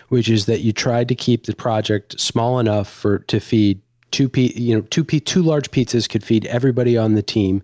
which 0.10 0.28
is 0.28 0.48
that 0.48 0.62
you 0.62 0.74
tried 0.74 1.08
to 1.08 1.14
keep 1.14 1.46
the 1.46 1.56
project 1.56 2.20
small 2.20 2.58
enough 2.58 2.90
for 2.90 3.20
to 3.20 3.40
feed 3.40 3.80
two 4.12 4.30
p 4.30 4.54
you 4.56 4.76
know 4.76 4.82
two 4.90 5.04
p 5.04 5.20
two 5.20 5.42
large 5.42 5.72
pizzas 5.72 6.10
could 6.10 6.24
feed 6.24 6.46
everybody 6.46 6.98
on 6.98 7.16
the 7.16 7.24
team 7.24 7.64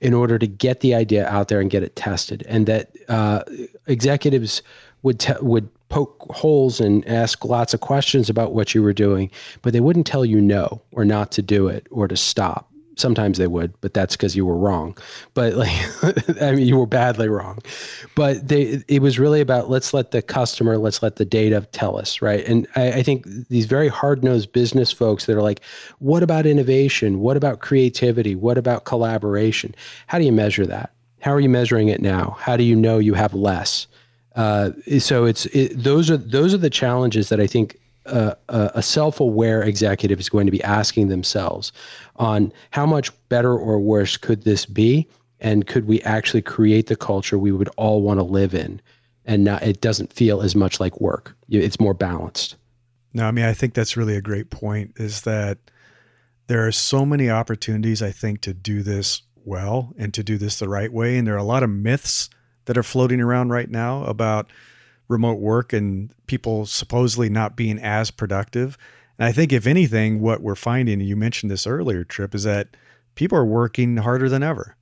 in 0.00 0.12
order 0.12 0.38
to 0.38 0.46
get 0.46 0.80
the 0.80 0.94
idea 0.94 1.26
out 1.28 1.48
there 1.48 1.60
and 1.60 1.70
get 1.70 1.82
it 1.82 1.96
tested, 1.96 2.44
and 2.48 2.66
that 2.66 2.90
uh, 3.08 3.42
executives 3.86 4.62
would 5.02 5.24
would 5.40 5.68
poke 5.88 6.26
holes 6.30 6.80
and 6.80 7.06
ask 7.06 7.44
lots 7.44 7.72
of 7.72 7.80
questions 7.80 8.28
about 8.28 8.52
what 8.52 8.74
you 8.74 8.82
were 8.82 8.92
doing, 8.92 9.30
but 9.62 9.72
they 9.72 9.80
wouldn't 9.80 10.06
tell 10.06 10.24
you 10.24 10.40
no 10.40 10.82
or 10.90 11.04
not 11.04 11.30
to 11.30 11.42
do 11.42 11.68
it 11.68 11.86
or 11.90 12.08
to 12.08 12.16
stop 12.16 12.68
sometimes 12.96 13.38
they 13.38 13.46
would, 13.46 13.78
but 13.80 13.94
that's 13.94 14.16
because 14.16 14.36
you 14.36 14.46
were 14.46 14.56
wrong. 14.56 14.96
But 15.34 15.54
like, 15.54 15.72
I 16.42 16.52
mean, 16.52 16.66
you 16.66 16.76
were 16.76 16.86
badly 16.86 17.28
wrong. 17.28 17.58
But 18.14 18.48
they, 18.48 18.82
it 18.88 19.02
was 19.02 19.18
really 19.18 19.40
about 19.40 19.70
let's 19.70 19.94
let 19.94 20.10
the 20.10 20.22
customer, 20.22 20.78
let's 20.78 21.02
let 21.02 21.16
the 21.16 21.24
data 21.24 21.66
tell 21.72 21.98
us, 21.98 22.22
right? 22.22 22.44
And 22.46 22.66
I, 22.76 22.92
I 22.92 23.02
think 23.02 23.26
these 23.48 23.66
very 23.66 23.88
hard 23.88 24.22
nosed 24.24 24.52
business 24.52 24.92
folks 24.92 25.26
that 25.26 25.36
are 25.36 25.42
like, 25.42 25.60
what 25.98 26.22
about 26.22 26.46
innovation? 26.46 27.20
What 27.20 27.36
about 27.36 27.60
creativity? 27.60 28.34
What 28.34 28.58
about 28.58 28.84
collaboration? 28.84 29.74
How 30.06 30.18
do 30.18 30.24
you 30.24 30.32
measure 30.32 30.66
that? 30.66 30.92
How 31.20 31.32
are 31.32 31.40
you 31.40 31.48
measuring 31.48 31.88
it 31.88 32.02
now? 32.02 32.36
How 32.38 32.56
do 32.56 32.64
you 32.64 32.76
know 32.76 32.98
you 32.98 33.14
have 33.14 33.34
less? 33.34 33.86
Uh, 34.36 34.72
so 34.98 35.24
it's 35.24 35.46
it, 35.46 35.68
those 35.76 36.10
are 36.10 36.16
those 36.16 36.52
are 36.52 36.58
the 36.58 36.70
challenges 36.70 37.28
that 37.28 37.40
I 37.40 37.46
think 37.46 37.78
a, 38.06 38.36
a 38.48 38.82
self-aware 38.82 39.62
executive 39.62 40.20
is 40.20 40.28
going 40.28 40.46
to 40.46 40.52
be 40.52 40.62
asking 40.62 41.08
themselves 41.08 41.72
on 42.16 42.52
how 42.70 42.86
much 42.86 43.10
better 43.28 43.56
or 43.56 43.80
worse 43.80 44.16
could 44.16 44.42
this 44.44 44.66
be? 44.66 45.08
And 45.40 45.66
could 45.66 45.86
we 45.86 46.00
actually 46.02 46.42
create 46.42 46.86
the 46.86 46.96
culture 46.96 47.38
we 47.38 47.52
would 47.52 47.68
all 47.76 48.02
want 48.02 48.18
to 48.18 48.24
live 48.24 48.54
in? 48.54 48.80
And 49.24 49.48
it 49.48 49.80
doesn't 49.80 50.12
feel 50.12 50.42
as 50.42 50.54
much 50.54 50.80
like 50.80 51.00
work. 51.00 51.36
It's 51.48 51.80
more 51.80 51.94
balanced. 51.94 52.56
No 53.12 53.26
i 53.26 53.30
mean 53.30 53.44
i 53.44 53.52
think 53.52 53.74
that's 53.74 53.96
really 53.96 54.16
a 54.16 54.20
great 54.20 54.50
point 54.50 54.94
is 54.96 55.22
that 55.22 55.58
there 56.48 56.66
are 56.66 56.72
so 56.72 57.06
many 57.06 57.30
opportunities 57.30 58.02
i 58.02 58.10
think 58.10 58.40
to 58.40 58.52
do 58.52 58.82
this 58.82 59.22
well 59.44 59.92
and 59.98 60.12
to 60.14 60.22
do 60.22 60.38
this 60.38 60.58
the 60.58 60.68
right 60.68 60.92
way. 60.92 61.16
And 61.16 61.26
there 61.26 61.34
are 61.34 61.38
a 61.38 61.44
lot 61.44 61.62
of 61.62 61.70
myths 61.70 62.30
that 62.64 62.78
are 62.78 62.82
floating 62.82 63.20
around 63.20 63.50
right 63.50 63.70
now 63.70 64.04
about 64.04 64.50
remote 65.08 65.38
work 65.38 65.72
and 65.72 66.12
people 66.26 66.66
supposedly 66.66 67.28
not 67.28 67.56
being 67.56 67.78
as 67.78 68.10
productive. 68.10 68.78
And 69.18 69.26
I 69.26 69.32
think, 69.32 69.52
if 69.52 69.66
anything, 69.66 70.20
what 70.20 70.40
we're 70.40 70.54
finding, 70.54 71.00
and 71.00 71.08
you 71.08 71.16
mentioned 71.16 71.50
this 71.50 71.66
earlier, 71.66 72.04
Trip, 72.04 72.34
is 72.34 72.44
that 72.44 72.76
people 73.14 73.38
are 73.38 73.44
working 73.44 73.98
harder 73.98 74.28
than 74.28 74.42
ever. 74.42 74.76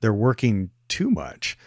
They're 0.00 0.12
working 0.14 0.70
too 0.88 1.10
much. 1.10 1.58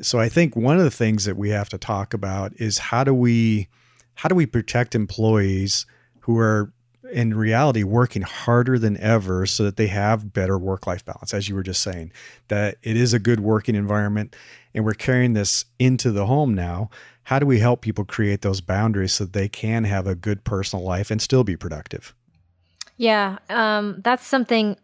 So 0.00 0.18
I 0.18 0.28
think 0.28 0.56
one 0.56 0.76
of 0.76 0.84
the 0.84 0.90
things 0.90 1.24
that 1.24 1.36
we 1.36 1.50
have 1.50 1.68
to 1.70 1.78
talk 1.78 2.12
about 2.14 2.52
is 2.56 2.78
how 2.78 3.04
do 3.04 3.14
we 3.14 3.68
how 4.14 4.28
do 4.28 4.34
we 4.34 4.46
protect 4.46 4.94
employees 4.94 5.86
who 6.20 6.38
are 6.38 6.72
in 7.12 7.34
reality 7.34 7.82
working 7.82 8.22
harder 8.22 8.78
than 8.78 8.96
ever 8.98 9.46
so 9.46 9.62
that 9.62 9.76
they 9.76 9.86
have 9.86 10.32
better 10.32 10.58
work 10.58 10.86
life 10.86 11.04
balance 11.04 11.32
as 11.32 11.48
you 11.48 11.54
were 11.54 11.62
just 11.62 11.82
saying 11.82 12.10
that 12.48 12.76
it 12.82 12.96
is 12.96 13.12
a 13.12 13.18
good 13.18 13.40
working 13.40 13.74
environment 13.74 14.34
and 14.74 14.84
we're 14.84 14.94
carrying 14.94 15.34
this 15.34 15.66
into 15.78 16.10
the 16.10 16.26
home 16.26 16.54
now 16.54 16.90
how 17.26 17.38
do 17.38 17.46
we 17.46 17.58
help 17.58 17.80
people 17.80 18.04
create 18.04 18.42
those 18.42 18.60
boundaries 18.60 19.12
so 19.12 19.24
they 19.24 19.48
can 19.48 19.84
have 19.84 20.06
a 20.06 20.14
good 20.14 20.44
personal 20.44 20.84
life 20.84 21.10
and 21.10 21.20
still 21.22 21.44
be 21.44 21.56
productive 21.56 22.14
yeah 22.96 23.38
um, 23.50 24.00
that's 24.02 24.26
something 24.26 24.76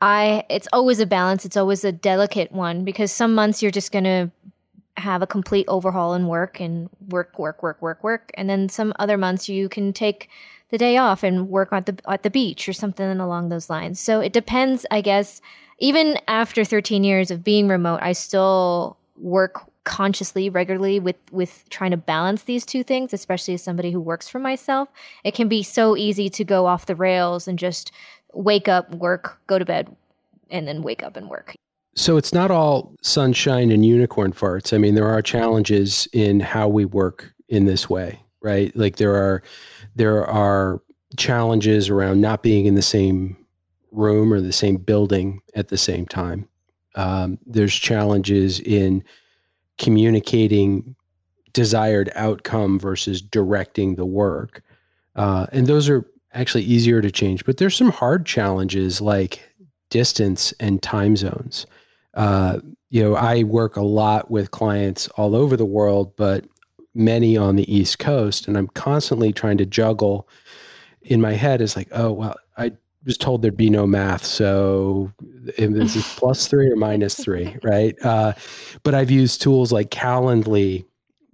i 0.00 0.44
it's 0.48 0.68
always 0.72 1.00
a 1.00 1.06
balance 1.06 1.44
it's 1.44 1.56
always 1.56 1.84
a 1.84 1.92
delicate 1.92 2.52
one 2.52 2.84
because 2.84 3.12
some 3.12 3.34
months 3.34 3.62
you're 3.62 3.70
just 3.70 3.92
going 3.92 4.04
to 4.04 4.30
have 4.96 5.22
a 5.22 5.26
complete 5.26 5.64
overhaul 5.68 6.14
in 6.14 6.26
work 6.26 6.60
and 6.60 6.90
work 7.08 7.38
work 7.38 7.62
work 7.62 7.80
work 7.80 8.02
work 8.02 8.30
and 8.34 8.50
then 8.50 8.68
some 8.68 8.92
other 8.98 9.16
months 9.16 9.48
you 9.48 9.68
can 9.68 9.92
take 9.92 10.28
the 10.70 10.78
day 10.78 10.96
off 10.96 11.22
and 11.22 11.48
work 11.48 11.72
at 11.72 11.86
the 11.86 11.98
at 12.08 12.22
the 12.22 12.30
beach 12.30 12.68
or 12.68 12.72
something 12.72 13.20
along 13.20 13.48
those 13.48 13.68
lines. 13.68 14.00
So 14.00 14.20
it 14.20 14.32
depends, 14.32 14.86
I 14.90 15.00
guess. 15.00 15.40
Even 15.78 16.18
after 16.28 16.64
13 16.64 17.04
years 17.04 17.30
of 17.30 17.42
being 17.42 17.66
remote, 17.66 18.00
I 18.02 18.12
still 18.12 18.98
work 19.16 19.69
consciously 19.84 20.50
regularly 20.50 21.00
with 21.00 21.16
with 21.30 21.64
trying 21.70 21.90
to 21.90 21.96
balance 21.96 22.42
these 22.42 22.66
two 22.66 22.82
things 22.82 23.12
especially 23.12 23.54
as 23.54 23.62
somebody 23.62 23.90
who 23.90 24.00
works 24.00 24.28
for 24.28 24.38
myself 24.38 24.88
it 25.24 25.34
can 25.34 25.48
be 25.48 25.62
so 25.62 25.96
easy 25.96 26.28
to 26.28 26.44
go 26.44 26.66
off 26.66 26.86
the 26.86 26.94
rails 26.94 27.48
and 27.48 27.58
just 27.58 27.90
wake 28.34 28.68
up 28.68 28.94
work 28.94 29.40
go 29.46 29.58
to 29.58 29.64
bed 29.64 29.94
and 30.50 30.66
then 30.66 30.82
wake 30.82 31.02
up 31.02 31.16
and 31.16 31.28
work. 31.28 31.54
So 31.94 32.16
it's 32.16 32.32
not 32.32 32.50
all 32.50 32.92
sunshine 33.02 33.70
and 33.70 33.84
unicorn 33.86 34.32
farts. 34.32 34.72
I 34.72 34.78
mean 34.78 34.94
there 34.94 35.08
are 35.08 35.22
challenges 35.22 36.06
in 36.12 36.40
how 36.40 36.68
we 36.68 36.84
work 36.84 37.32
in 37.48 37.64
this 37.64 37.88
way 37.88 38.20
right? 38.40 38.74
Like 38.76 38.96
there 38.96 39.14
are 39.14 39.42
there 39.96 40.26
are 40.26 40.80
challenges 41.16 41.88
around 41.88 42.20
not 42.20 42.42
being 42.42 42.66
in 42.66 42.74
the 42.74 42.82
same 42.82 43.36
room 43.90 44.32
or 44.32 44.40
the 44.40 44.52
same 44.52 44.76
building 44.76 45.40
at 45.54 45.68
the 45.68 45.78
same 45.78 46.06
time. 46.06 46.48
Um, 46.94 47.38
there's 47.46 47.74
challenges 47.74 48.60
in 48.60 49.04
communicating 49.80 50.94
desired 51.52 52.12
outcome 52.14 52.78
versus 52.78 53.20
directing 53.20 53.96
the 53.96 54.06
work. 54.06 54.62
Uh, 55.16 55.46
and 55.50 55.66
those 55.66 55.88
are 55.88 56.06
actually 56.32 56.62
easier 56.62 57.02
to 57.02 57.10
change, 57.10 57.44
but 57.44 57.56
there's 57.56 57.74
some 57.74 57.90
hard 57.90 58.24
challenges 58.24 59.00
like 59.00 59.42
distance 59.88 60.52
and 60.60 60.80
time 60.82 61.16
zones. 61.16 61.66
Uh, 62.14 62.60
you 62.90 63.02
know, 63.02 63.16
I 63.16 63.42
work 63.42 63.76
a 63.76 63.82
lot 63.82 64.30
with 64.30 64.52
clients 64.52 65.08
all 65.16 65.34
over 65.34 65.56
the 65.56 65.64
world, 65.64 66.14
but 66.14 66.44
many 66.94 67.36
on 67.36 67.56
the 67.56 67.72
East 67.72 67.98
Coast, 67.98 68.46
and 68.46 68.56
I'm 68.56 68.68
constantly 68.68 69.32
trying 69.32 69.58
to 69.58 69.66
juggle 69.66 70.28
in 71.02 71.20
my 71.20 71.32
head 71.32 71.60
is 71.60 71.74
like, 71.74 71.88
oh 71.92 72.12
well, 72.12 72.36
I 72.56 72.72
was 73.04 73.16
told 73.16 73.42
there'd 73.42 73.56
be 73.56 73.70
no 73.70 73.86
math, 73.86 74.24
so 74.24 75.10
is 75.58 75.96
it 75.96 76.04
plus 76.16 76.46
three 76.46 76.70
or 76.70 76.76
minus 76.76 77.14
three, 77.14 77.56
right? 77.62 77.94
Uh, 78.02 78.32
but 78.82 78.94
I've 78.94 79.10
used 79.10 79.42
tools 79.42 79.72
like 79.72 79.90
Calendly 79.90 80.84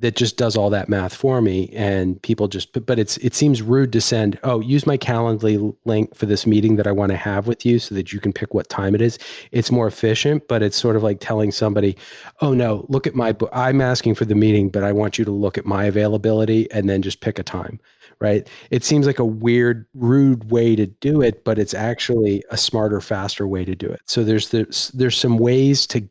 that 0.00 0.16
just 0.16 0.36
does 0.36 0.56
all 0.56 0.70
that 0.70 0.88
math 0.88 1.14
for 1.14 1.40
me 1.40 1.68
and 1.70 2.20
people 2.22 2.48
just 2.48 2.72
but, 2.86 2.98
it's 2.98 3.16
it 3.18 3.34
seems 3.34 3.62
rude 3.62 3.92
to 3.92 4.00
send 4.00 4.38
oh 4.42 4.60
use 4.60 4.86
my 4.86 4.96
calendly 4.96 5.74
link 5.84 6.14
for 6.14 6.26
this 6.26 6.46
meeting 6.46 6.76
that 6.76 6.86
i 6.86 6.92
want 6.92 7.10
to 7.10 7.16
have 7.16 7.46
with 7.46 7.64
you 7.64 7.78
so 7.78 7.94
that 7.94 8.12
you 8.12 8.20
can 8.20 8.32
pick 8.32 8.54
what 8.54 8.68
time 8.68 8.94
it 8.94 9.00
is. 9.00 9.18
It's 9.52 9.70
more 9.70 9.86
efficient 9.86 10.48
but 10.48 10.62
it's 10.62 10.76
sort 10.76 10.96
of 10.96 11.02
like 11.02 11.20
telling 11.20 11.50
somebody 11.50 11.96
oh 12.40 12.52
no 12.52 12.86
look 12.88 13.06
at 13.06 13.14
my 13.14 13.34
i'm 13.52 13.80
asking 13.80 14.14
for 14.14 14.24
the 14.24 14.34
meeting 14.34 14.68
but 14.68 14.82
i 14.82 14.92
want 14.92 15.18
you 15.18 15.24
to 15.24 15.30
look 15.30 15.58
at 15.58 15.66
my 15.66 15.84
availability 15.84 16.70
and 16.70 16.88
then 16.88 17.02
just 17.02 17.20
pick 17.20 17.38
a 17.38 17.42
time 17.42 17.80
right? 18.18 18.48
It 18.70 18.82
seems 18.82 19.06
like 19.06 19.18
a 19.18 19.24
weird 19.24 19.86
rude 19.94 20.50
way 20.50 20.74
to 20.76 20.86
do 20.86 21.20
it 21.20 21.44
but 21.44 21.58
it's 21.58 21.74
actually 21.74 22.42
a 22.50 22.56
smarter 22.56 23.00
faster 23.00 23.46
way 23.46 23.64
to 23.64 23.74
do 23.74 23.86
it. 23.86 24.00
So 24.06 24.24
there's 24.24 24.50
there's 24.50 24.88
there's 24.94 25.18
some 25.18 25.38
ways 25.38 25.86
to 25.88 26.08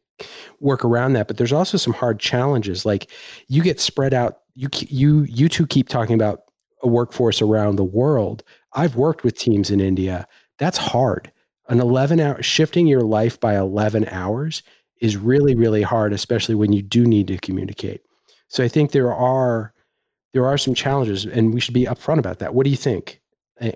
work 0.60 0.86
around 0.86 1.14
that 1.14 1.28
but 1.28 1.38
there's 1.38 1.54
also 1.54 1.78
some 1.78 1.94
hard 1.94 2.20
challenges 2.20 2.86
like 2.86 3.10
you 3.48 3.62
get 3.62 3.80
spread 3.80 4.14
out 4.14 4.40
you 4.56 4.70
you 4.88 5.24
you 5.24 5.50
two 5.50 5.68
keep 5.68 5.90
talking 5.90 6.16
about 6.16 6.46
a 6.82 6.88
workforce 6.88 7.42
around 7.42 7.76
the 7.76 7.84
world. 7.84 8.44
I've 8.74 8.96
worked 8.96 9.24
with 9.24 9.38
teams 9.38 9.70
in 9.70 9.80
india. 9.80 10.28
That's 10.58 10.78
hard. 10.78 11.32
An 11.68 11.80
11 11.80 12.20
hour 12.20 12.42
shifting 12.42 12.88
your 12.88 13.02
life 13.02 13.40
by 13.40 13.56
11 13.58 14.08
hours 14.10 14.64
is 15.02 15.18
really 15.18 15.56
really 15.56 15.82
hard 15.82 16.14
especially 16.14 16.56
when 16.56 16.72
you 16.72 16.82
do 16.82 17.06
need 17.06 17.28
to 17.28 17.38
communicate. 17.38 18.02
So 18.48 18.64
i 18.64 18.68
think 18.68 18.92
there 18.92 19.14
are 19.14 19.74
there 20.34 20.46
are 20.46 20.58
some 20.58 20.74
challenges 20.74 21.26
and 21.26 21.54
we 21.54 21.60
should 21.60 21.74
be 21.74 21.86
upfront 21.86 22.20
about 22.20 22.40
that. 22.40 22.54
What 22.54 22.64
do 22.64 22.70
you 22.70 22.78
think 22.78 23.22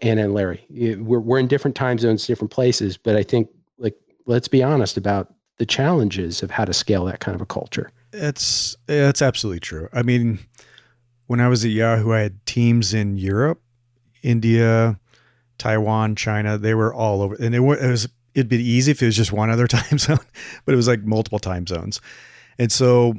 anna 0.02 0.23
and 0.23 0.34
larry? 0.34 0.65
We're, 0.69 1.19
we're 1.19 1.39
in 1.39 1.47
different 1.47 1.75
time 1.75 1.97
zones 1.99 2.25
different 2.25 2.52
places 2.52 2.97
but 2.97 3.15
i 3.15 3.23
think 3.23 3.49
like 3.78 3.95
let's 4.25 4.47
be 4.47 4.63
honest 4.63 4.97
about 4.97 5.34
the 5.60 5.65
challenges 5.65 6.41
of 6.41 6.50
how 6.50 6.65
to 6.65 6.74
scale 6.74 7.06
that 7.06 7.19
kind 7.19 7.36
of 7.36 7.41
a 7.41 7.45
culture. 7.45 7.91
It's 8.12 8.76
it's 8.88 9.22
absolutely 9.22 9.60
true. 9.60 9.88
I 9.93 10.02
mean, 10.02 10.39
when 11.28 11.39
I 11.39 11.48
was 11.48 11.63
at 11.63 11.72
Yahoo, 11.72 12.12
I 12.12 12.22
had 12.22 12.43
teams 12.48 12.93
in 12.93 13.17
Europe, 13.17 13.62
India, 14.24 15.00
Taiwan, 15.60 16.15
China. 16.15 16.58
They 16.58 16.74
were 16.74 16.91
all 16.91 17.22
over, 17.22 17.36
and 17.36 17.54
it, 17.54 17.60
it 17.60 17.62
was 17.62 18.10
it'd 18.34 18.50
be 18.50 18.58
easy 18.58 18.91
if 18.91 19.04
it 19.04 19.06
was 19.06 19.15
just 19.15 19.32
one 19.32 19.52
other 19.52 19.67
time 19.67 20.00
zone, 20.00 20.17
but 20.65 20.74
it 20.74 20.78
was 20.78 20.88
like 20.88 21.04
multiple 21.04 21.39
time 21.39 21.67
zones, 21.67 22.02
and 22.58 22.72
so 22.72 23.13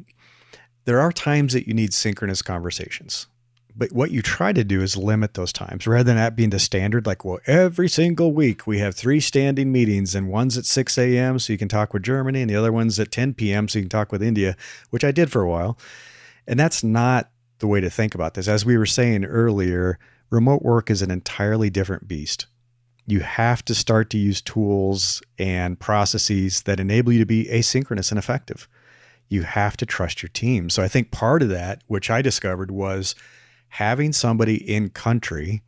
there 0.86 1.00
are 1.00 1.12
times 1.12 1.52
that 1.52 1.68
you 1.68 1.74
need 1.74 1.94
synchronous 1.94 2.42
conversations. 2.42 3.28
But 3.76 3.92
what 3.92 4.10
you 4.10 4.22
try 4.22 4.52
to 4.52 4.64
do 4.64 4.82
is 4.82 4.96
limit 4.96 5.34
those 5.34 5.52
times 5.52 5.86
rather 5.86 6.04
than 6.04 6.16
that 6.16 6.36
being 6.36 6.50
the 6.50 6.58
standard. 6.58 7.06
Like, 7.06 7.24
well, 7.24 7.40
every 7.46 7.88
single 7.88 8.32
week 8.32 8.66
we 8.66 8.78
have 8.78 8.94
three 8.94 9.20
standing 9.20 9.72
meetings, 9.72 10.14
and 10.14 10.28
one's 10.28 10.58
at 10.58 10.66
6 10.66 10.98
a.m. 10.98 11.38
so 11.38 11.52
you 11.52 11.58
can 11.58 11.68
talk 11.68 11.92
with 11.94 12.02
Germany, 12.02 12.42
and 12.42 12.50
the 12.50 12.56
other 12.56 12.72
one's 12.72 12.98
at 12.98 13.10
10 13.10 13.34
p.m. 13.34 13.68
so 13.68 13.78
you 13.78 13.84
can 13.84 13.90
talk 13.90 14.12
with 14.12 14.22
India, 14.22 14.56
which 14.90 15.04
I 15.04 15.12
did 15.12 15.30
for 15.30 15.42
a 15.42 15.48
while. 15.48 15.78
And 16.46 16.58
that's 16.58 16.82
not 16.82 17.30
the 17.60 17.66
way 17.66 17.80
to 17.80 17.90
think 17.90 18.14
about 18.14 18.34
this. 18.34 18.48
As 18.48 18.64
we 18.64 18.76
were 18.76 18.86
saying 18.86 19.24
earlier, 19.24 19.98
remote 20.30 20.62
work 20.62 20.90
is 20.90 21.02
an 21.02 21.10
entirely 21.10 21.70
different 21.70 22.08
beast. 22.08 22.46
You 23.06 23.20
have 23.20 23.64
to 23.66 23.74
start 23.74 24.10
to 24.10 24.18
use 24.18 24.40
tools 24.40 25.22
and 25.38 25.78
processes 25.78 26.62
that 26.62 26.80
enable 26.80 27.12
you 27.12 27.18
to 27.18 27.26
be 27.26 27.46
asynchronous 27.46 28.10
and 28.10 28.18
effective. 28.18 28.68
You 29.28 29.42
have 29.42 29.76
to 29.78 29.86
trust 29.86 30.22
your 30.22 30.28
team. 30.28 30.70
So 30.70 30.82
I 30.82 30.88
think 30.88 31.10
part 31.10 31.42
of 31.42 31.48
that, 31.50 31.82
which 31.86 32.10
I 32.10 32.22
discovered, 32.22 32.70
was 32.70 33.14
having 33.70 34.12
somebody 34.12 34.56
in 34.56 34.90
country 34.90 35.62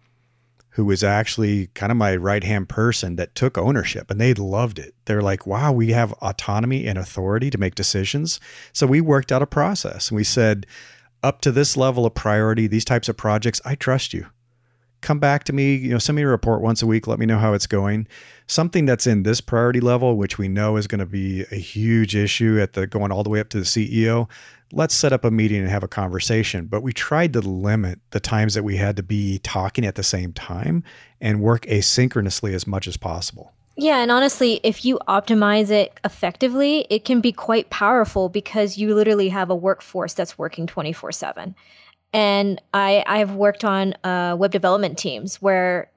who 0.70 0.84
was 0.84 1.04
actually 1.04 1.66
kind 1.68 1.92
of 1.92 1.98
my 1.98 2.16
right 2.16 2.44
hand 2.44 2.68
person 2.68 3.16
that 3.16 3.34
took 3.34 3.58
ownership 3.58 4.10
and 4.10 4.20
they 4.20 4.32
loved 4.32 4.78
it. 4.78 4.94
They're 5.04 5.22
like, 5.22 5.46
wow, 5.46 5.70
we 5.70 5.90
have 5.90 6.12
autonomy 6.14 6.86
and 6.86 6.98
authority 6.98 7.50
to 7.50 7.58
make 7.58 7.74
decisions. 7.74 8.40
So 8.72 8.86
we 8.86 9.00
worked 9.00 9.30
out 9.30 9.42
a 9.42 9.46
process 9.46 10.08
and 10.08 10.16
we 10.16 10.24
said, 10.24 10.66
up 11.22 11.40
to 11.42 11.52
this 11.52 11.76
level 11.76 12.06
of 12.06 12.14
priority, 12.14 12.66
these 12.66 12.86
types 12.86 13.08
of 13.08 13.16
projects, 13.16 13.60
I 13.64 13.74
trust 13.74 14.14
you. 14.14 14.26
Come 15.02 15.18
back 15.18 15.44
to 15.44 15.52
me, 15.52 15.74
you 15.74 15.90
know, 15.90 15.98
send 15.98 16.16
me 16.16 16.22
a 16.22 16.28
report 16.28 16.62
once 16.62 16.82
a 16.82 16.86
week, 16.86 17.06
let 17.06 17.18
me 17.18 17.26
know 17.26 17.38
how 17.38 17.52
it's 17.52 17.66
going. 17.66 18.08
Something 18.46 18.86
that's 18.86 19.06
in 19.06 19.24
this 19.24 19.40
priority 19.40 19.80
level, 19.80 20.16
which 20.16 20.38
we 20.38 20.48
know 20.48 20.76
is 20.76 20.86
going 20.86 21.00
to 21.00 21.06
be 21.06 21.42
a 21.50 21.56
huge 21.56 22.16
issue 22.16 22.58
at 22.60 22.72
the 22.72 22.86
going 22.86 23.12
all 23.12 23.24
the 23.24 23.30
way 23.30 23.40
up 23.40 23.50
to 23.50 23.58
the 23.58 23.64
CEO, 23.64 24.28
let's 24.72 24.94
set 24.94 25.12
up 25.12 25.24
a 25.24 25.30
meeting 25.30 25.60
and 25.60 25.68
have 25.68 25.84
a 25.84 25.88
conversation. 25.88 26.66
But 26.66 26.82
we 26.82 26.92
tried 26.92 27.34
to 27.34 27.40
limit 27.40 28.00
the 28.10 28.20
times 28.20 28.54
that 28.54 28.64
we 28.64 28.76
had 28.76 28.96
to 28.96 29.02
be 29.02 29.38
talking 29.38 29.84
at 29.84 29.94
the 29.94 30.02
same 30.02 30.32
time 30.32 30.82
and 31.20 31.40
work 31.40 31.66
asynchronously 31.66 32.52
as 32.54 32.66
much 32.66 32.88
as 32.88 32.96
possible. 32.96 33.52
Yeah, 33.76 33.98
and 34.02 34.10
honestly, 34.10 34.60
if 34.62 34.84
you 34.84 34.98
optimize 35.08 35.70
it 35.70 35.98
effectively, 36.04 36.86
it 36.90 37.04
can 37.04 37.20
be 37.20 37.32
quite 37.32 37.70
powerful 37.70 38.28
because 38.28 38.76
you 38.76 38.94
literally 38.94 39.30
have 39.30 39.48
a 39.50 39.56
workforce 39.56 40.14
that's 40.14 40.36
working 40.36 40.66
24 40.66 41.12
7. 41.12 41.54
And 42.14 42.60
I, 42.74 43.02
I've 43.06 43.34
worked 43.34 43.64
on 43.64 43.94
uh, 44.04 44.36
web 44.38 44.50
development 44.50 44.98
teams 44.98 45.40
where 45.40 45.90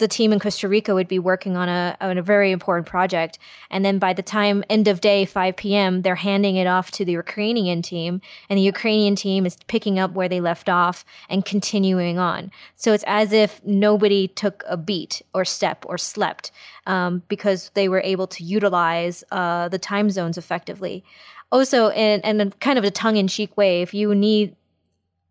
the 0.00 0.08
team 0.08 0.32
in 0.32 0.40
Costa 0.40 0.66
Rica 0.66 0.94
would 0.94 1.06
be 1.06 1.18
working 1.18 1.56
on 1.56 1.68
a 1.68 1.96
on 2.00 2.18
a 2.18 2.22
very 2.22 2.50
important 2.50 2.86
project, 2.86 3.38
and 3.70 3.84
then 3.84 3.98
by 3.98 4.12
the 4.12 4.22
time 4.22 4.64
end 4.68 4.88
of 4.88 5.00
day 5.00 5.24
5 5.24 5.56
p.m., 5.56 6.02
they're 6.02 6.16
handing 6.16 6.56
it 6.56 6.66
off 6.66 6.90
to 6.92 7.04
the 7.04 7.12
Ukrainian 7.12 7.82
team, 7.82 8.20
and 8.48 8.58
the 8.58 8.62
Ukrainian 8.62 9.14
team 9.14 9.46
is 9.46 9.56
picking 9.68 9.98
up 9.98 10.12
where 10.12 10.28
they 10.28 10.40
left 10.40 10.68
off 10.68 11.04
and 11.28 11.44
continuing 11.44 12.18
on. 12.18 12.50
So 12.74 12.92
it's 12.92 13.04
as 13.06 13.32
if 13.32 13.64
nobody 13.64 14.26
took 14.26 14.64
a 14.66 14.76
beat 14.76 15.22
or 15.32 15.44
step 15.44 15.84
or 15.86 15.96
slept 15.96 16.50
um, 16.86 17.22
because 17.28 17.70
they 17.74 17.88
were 17.88 18.00
able 18.04 18.26
to 18.26 18.42
utilize 18.42 19.22
uh, 19.30 19.68
the 19.68 19.78
time 19.78 20.10
zones 20.10 20.36
effectively. 20.36 21.04
Also, 21.52 21.90
in, 21.90 22.20
in 22.20 22.50
kind 22.60 22.78
of 22.78 22.84
a 22.84 22.90
tongue 22.90 23.16
in 23.16 23.28
cheek 23.28 23.56
way, 23.56 23.82
if 23.82 23.92
you 23.92 24.14
need 24.14 24.56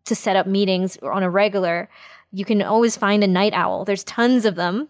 to 0.04 0.14
set 0.14 0.36
up 0.36 0.46
meetings 0.46 0.96
on 1.02 1.22
a 1.22 1.30
regular 1.30 1.88
you 2.32 2.44
can 2.44 2.62
always 2.62 2.96
find 2.96 3.24
a 3.24 3.26
night 3.26 3.52
owl. 3.54 3.84
There's 3.84 4.04
tons 4.04 4.44
of 4.44 4.54
them 4.54 4.88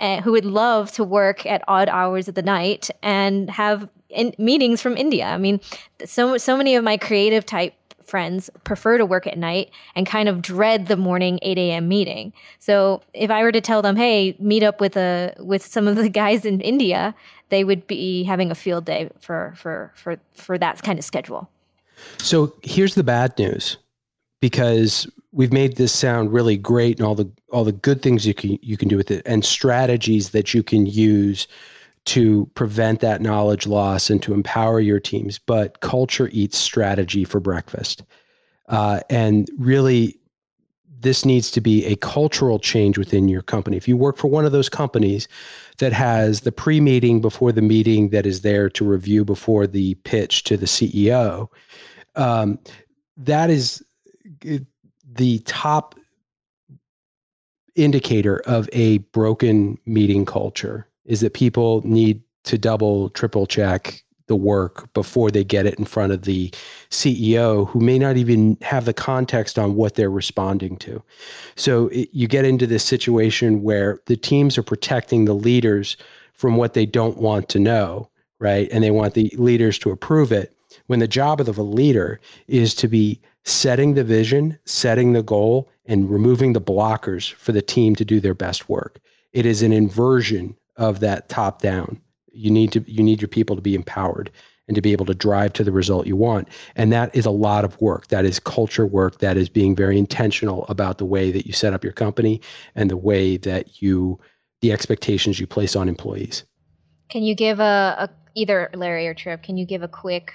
uh, 0.00 0.22
who 0.22 0.32
would 0.32 0.44
love 0.44 0.90
to 0.92 1.04
work 1.04 1.44
at 1.46 1.62
odd 1.68 1.88
hours 1.88 2.28
of 2.28 2.34
the 2.34 2.42
night 2.42 2.90
and 3.02 3.50
have 3.50 3.90
in- 4.08 4.34
meetings 4.38 4.80
from 4.80 4.96
India. 4.96 5.26
I 5.26 5.38
mean, 5.38 5.60
so 6.04 6.38
so 6.38 6.56
many 6.56 6.74
of 6.74 6.84
my 6.84 6.96
creative 6.96 7.44
type 7.44 7.74
friends 8.08 8.48
prefer 8.64 8.96
to 8.96 9.04
work 9.04 9.26
at 9.26 9.36
night 9.36 9.70
and 9.94 10.06
kind 10.06 10.28
of 10.28 10.40
dread 10.40 10.86
the 10.86 10.96
morning 10.96 11.38
8 11.42 11.58
a.m. 11.58 11.88
meeting. 11.88 12.32
So 12.58 13.02
if 13.12 13.30
I 13.30 13.42
were 13.42 13.52
to 13.52 13.60
tell 13.60 13.82
them, 13.82 13.96
hey, 13.96 14.34
meet 14.38 14.62
up 14.62 14.80
with 14.80 14.96
a 14.96 15.34
with 15.38 15.64
some 15.64 15.86
of 15.86 15.96
the 15.96 16.08
guys 16.22 16.44
in 16.44 16.60
India, 16.60 17.14
they 17.50 17.64
would 17.64 17.86
be 17.86 18.24
having 18.24 18.50
a 18.50 18.54
field 18.54 18.84
day 18.84 19.10
for 19.20 19.54
for 19.56 19.92
for 19.94 20.18
for 20.32 20.58
that 20.58 20.82
kind 20.82 20.98
of 20.98 21.04
schedule. 21.04 21.50
So 22.18 22.54
here's 22.62 22.94
the 22.94 23.02
bad 23.02 23.36
news, 23.38 23.76
because 24.40 25.06
we've 25.32 25.52
made 25.52 25.76
this 25.76 25.92
sound 25.92 26.32
really 26.32 26.56
great 26.56 26.98
and 26.98 27.06
all 27.06 27.14
the 27.14 27.30
all 27.52 27.64
the 27.64 27.72
good 27.72 28.02
things 28.02 28.26
you 28.26 28.34
can 28.34 28.58
you 28.62 28.76
can 28.76 28.88
do 28.88 28.96
with 28.96 29.10
it 29.10 29.22
and 29.26 29.44
strategies 29.44 30.30
that 30.30 30.54
you 30.54 30.62
can 30.62 30.86
use 30.86 31.46
to 32.08 32.46
prevent 32.54 33.00
that 33.00 33.20
knowledge 33.20 33.66
loss 33.66 34.08
and 34.08 34.22
to 34.22 34.32
empower 34.32 34.80
your 34.80 34.98
teams. 34.98 35.38
But 35.38 35.80
culture 35.80 36.30
eats 36.32 36.56
strategy 36.56 37.22
for 37.22 37.38
breakfast. 37.38 38.02
Uh, 38.66 39.00
and 39.10 39.50
really, 39.58 40.18
this 41.00 41.26
needs 41.26 41.50
to 41.50 41.60
be 41.60 41.84
a 41.84 41.96
cultural 41.96 42.58
change 42.58 42.96
within 42.96 43.28
your 43.28 43.42
company. 43.42 43.76
If 43.76 43.86
you 43.86 43.94
work 43.94 44.16
for 44.16 44.28
one 44.28 44.46
of 44.46 44.52
those 44.52 44.70
companies 44.70 45.28
that 45.78 45.92
has 45.92 46.40
the 46.40 46.52
pre 46.52 46.80
meeting 46.80 47.20
before 47.20 47.52
the 47.52 47.60
meeting 47.60 48.08
that 48.08 48.24
is 48.24 48.40
there 48.40 48.70
to 48.70 48.86
review 48.86 49.22
before 49.22 49.66
the 49.66 49.94
pitch 49.96 50.44
to 50.44 50.56
the 50.56 50.66
CEO, 50.66 51.48
um, 52.16 52.58
that 53.18 53.50
is 53.50 53.84
the 55.10 55.38
top 55.40 55.94
indicator 57.74 58.40
of 58.46 58.68
a 58.72 58.98
broken 58.98 59.78
meeting 59.86 60.26
culture 60.26 60.86
is 61.04 61.20
that 61.20 61.32
people 61.32 61.80
need 61.86 62.20
to 62.44 62.58
double, 62.58 63.08
triple 63.10 63.46
check 63.46 64.02
the 64.26 64.36
work 64.36 64.92
before 64.92 65.30
they 65.30 65.42
get 65.42 65.64
it 65.64 65.78
in 65.78 65.86
front 65.86 66.12
of 66.12 66.22
the 66.22 66.52
CEO 66.90 67.66
who 67.68 67.80
may 67.80 67.98
not 67.98 68.16
even 68.16 68.58
have 68.60 68.84
the 68.84 68.92
context 68.92 69.58
on 69.58 69.74
what 69.74 69.94
they're 69.94 70.10
responding 70.10 70.76
to. 70.76 71.02
So 71.56 71.88
it, 71.88 72.10
you 72.12 72.28
get 72.28 72.44
into 72.44 72.66
this 72.66 72.84
situation 72.84 73.62
where 73.62 74.00
the 74.04 74.16
teams 74.16 74.58
are 74.58 74.62
protecting 74.62 75.24
the 75.24 75.34
leaders 75.34 75.96
from 76.34 76.56
what 76.56 76.74
they 76.74 76.84
don't 76.84 77.16
want 77.16 77.48
to 77.50 77.58
know, 77.58 78.10
right? 78.38 78.68
And 78.70 78.84
they 78.84 78.90
want 78.90 79.14
the 79.14 79.32
leaders 79.36 79.78
to 79.80 79.90
approve 79.90 80.30
it 80.30 80.54
when 80.86 80.98
the 80.98 81.08
job 81.08 81.40
of 81.40 81.58
a 81.58 81.62
leader 81.62 82.20
is 82.46 82.74
to 82.76 82.88
be 82.88 83.20
setting 83.44 83.94
the 83.94 84.04
vision, 84.04 84.58
setting 84.64 85.12
the 85.12 85.22
goal, 85.22 85.68
and 85.86 86.10
removing 86.10 86.52
the 86.52 86.60
blockers 86.60 87.32
for 87.32 87.52
the 87.52 87.62
team 87.62 87.96
to 87.96 88.04
do 88.04 88.20
their 88.20 88.34
best 88.34 88.68
work. 88.68 89.00
It 89.32 89.46
is 89.46 89.62
an 89.62 89.72
inversion 89.72 90.56
of 90.76 91.00
that 91.00 91.28
top 91.28 91.60
down. 91.60 92.00
You 92.32 92.50
need 92.50 92.72
to 92.72 92.84
you 92.86 93.02
need 93.02 93.20
your 93.20 93.28
people 93.28 93.56
to 93.56 93.62
be 93.62 93.74
empowered 93.74 94.30
and 94.68 94.74
to 94.74 94.82
be 94.82 94.92
able 94.92 95.06
to 95.06 95.14
drive 95.14 95.54
to 95.54 95.64
the 95.64 95.72
result 95.72 96.06
you 96.06 96.14
want. 96.14 96.48
And 96.76 96.92
that 96.92 97.14
is 97.16 97.26
a 97.26 97.30
lot 97.30 97.64
of 97.64 97.80
work. 97.80 98.08
That 98.08 98.24
is 98.24 98.38
culture 98.38 98.86
work. 98.86 99.18
That 99.18 99.36
is 99.36 99.48
being 99.48 99.74
very 99.74 99.98
intentional 99.98 100.66
about 100.68 100.98
the 100.98 101.06
way 101.06 101.30
that 101.32 101.46
you 101.46 101.52
set 101.52 101.72
up 101.72 101.82
your 101.82 101.94
company 101.94 102.40
and 102.74 102.90
the 102.90 102.96
way 102.96 103.38
that 103.38 103.82
you 103.82 104.20
the 104.60 104.72
expectations 104.72 105.40
you 105.40 105.46
place 105.46 105.74
on 105.74 105.88
employees. 105.88 106.44
Can 107.08 107.22
you 107.22 107.34
give 107.34 107.60
a, 107.60 107.96
a 107.98 108.10
either 108.34 108.70
Larry 108.74 109.08
or 109.08 109.14
Trip? 109.14 109.42
Can 109.42 109.56
you 109.56 109.64
give 109.64 109.82
a 109.82 109.88
quick 109.88 110.34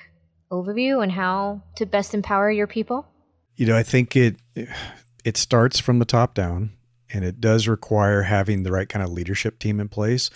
overview 0.53 1.01
on 1.01 1.09
how 1.09 1.63
to 1.75 1.85
best 1.85 2.13
empower 2.13 2.51
your 2.51 2.67
people? 2.67 3.07
You 3.55 3.65
know, 3.65 3.75
I 3.75 3.83
think 3.83 4.15
it 4.15 4.35
it 5.25 5.37
starts 5.37 5.79
from 5.79 5.99
the 5.99 6.05
top 6.05 6.33
down 6.33 6.71
and 7.11 7.25
it 7.25 7.41
does 7.41 7.67
require 7.67 8.23
having 8.23 8.63
the 8.63 8.71
right 8.71 8.89
kind 8.89 9.03
of 9.03 9.11
leadership 9.11 9.59
team 9.59 9.79
in 9.79 9.87
place. 9.87 10.29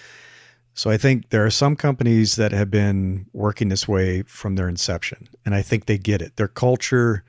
So 0.73 0.91
I 0.91 0.97
think 0.97 1.29
there 1.29 1.45
are 1.45 1.49
some 1.49 1.75
companies 1.75 2.35
that 2.35 2.51
have 2.51 2.69
been 2.69 3.25
working 3.33 3.69
this 3.69 3.87
way 3.87 4.21
from 4.23 4.55
their 4.55 4.69
inception, 4.69 5.27
and 5.43 5.55
I 5.55 5.63
think 5.63 5.85
they 5.85 5.97
get 5.97 6.21
it. 6.21 6.35
Their 6.35 6.47
culture 6.47 7.23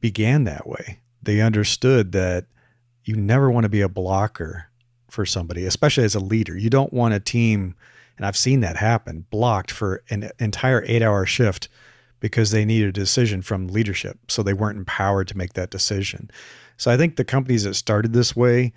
began 0.00 0.44
that 0.44 0.66
way. 0.66 1.00
They 1.22 1.42
understood 1.42 2.12
that 2.12 2.46
you 3.04 3.16
never 3.16 3.50
want 3.50 3.64
to 3.64 3.68
be 3.68 3.82
a 3.82 3.88
blocker 3.88 4.70
for 5.10 5.26
somebody, 5.26 5.66
especially 5.66 6.04
as 6.04 6.14
a 6.14 6.20
leader. 6.20 6.56
You 6.56 6.70
don't 6.70 6.92
want 6.92 7.12
a 7.12 7.20
team, 7.20 7.74
and 8.16 8.24
I've 8.24 8.36
seen 8.36 8.60
that 8.60 8.76
happen, 8.76 9.26
blocked 9.28 9.70
for 9.70 10.02
an 10.08 10.30
entire 10.38 10.82
eight 10.86 11.02
hour 11.02 11.26
shift 11.26 11.68
because 12.20 12.50
they 12.50 12.64
needed 12.64 12.90
a 12.90 12.92
decision 12.92 13.42
from 13.42 13.68
leadership. 13.68 14.18
So 14.28 14.42
they 14.42 14.52
weren't 14.52 14.78
empowered 14.78 15.28
to 15.28 15.36
make 15.36 15.54
that 15.54 15.70
decision. 15.70 16.30
So 16.76 16.90
I 16.90 16.96
think 16.96 17.16
the 17.16 17.24
companies 17.24 17.64
that 17.64 17.74
started 17.74 18.12
this 18.12 18.36
way 18.36 18.72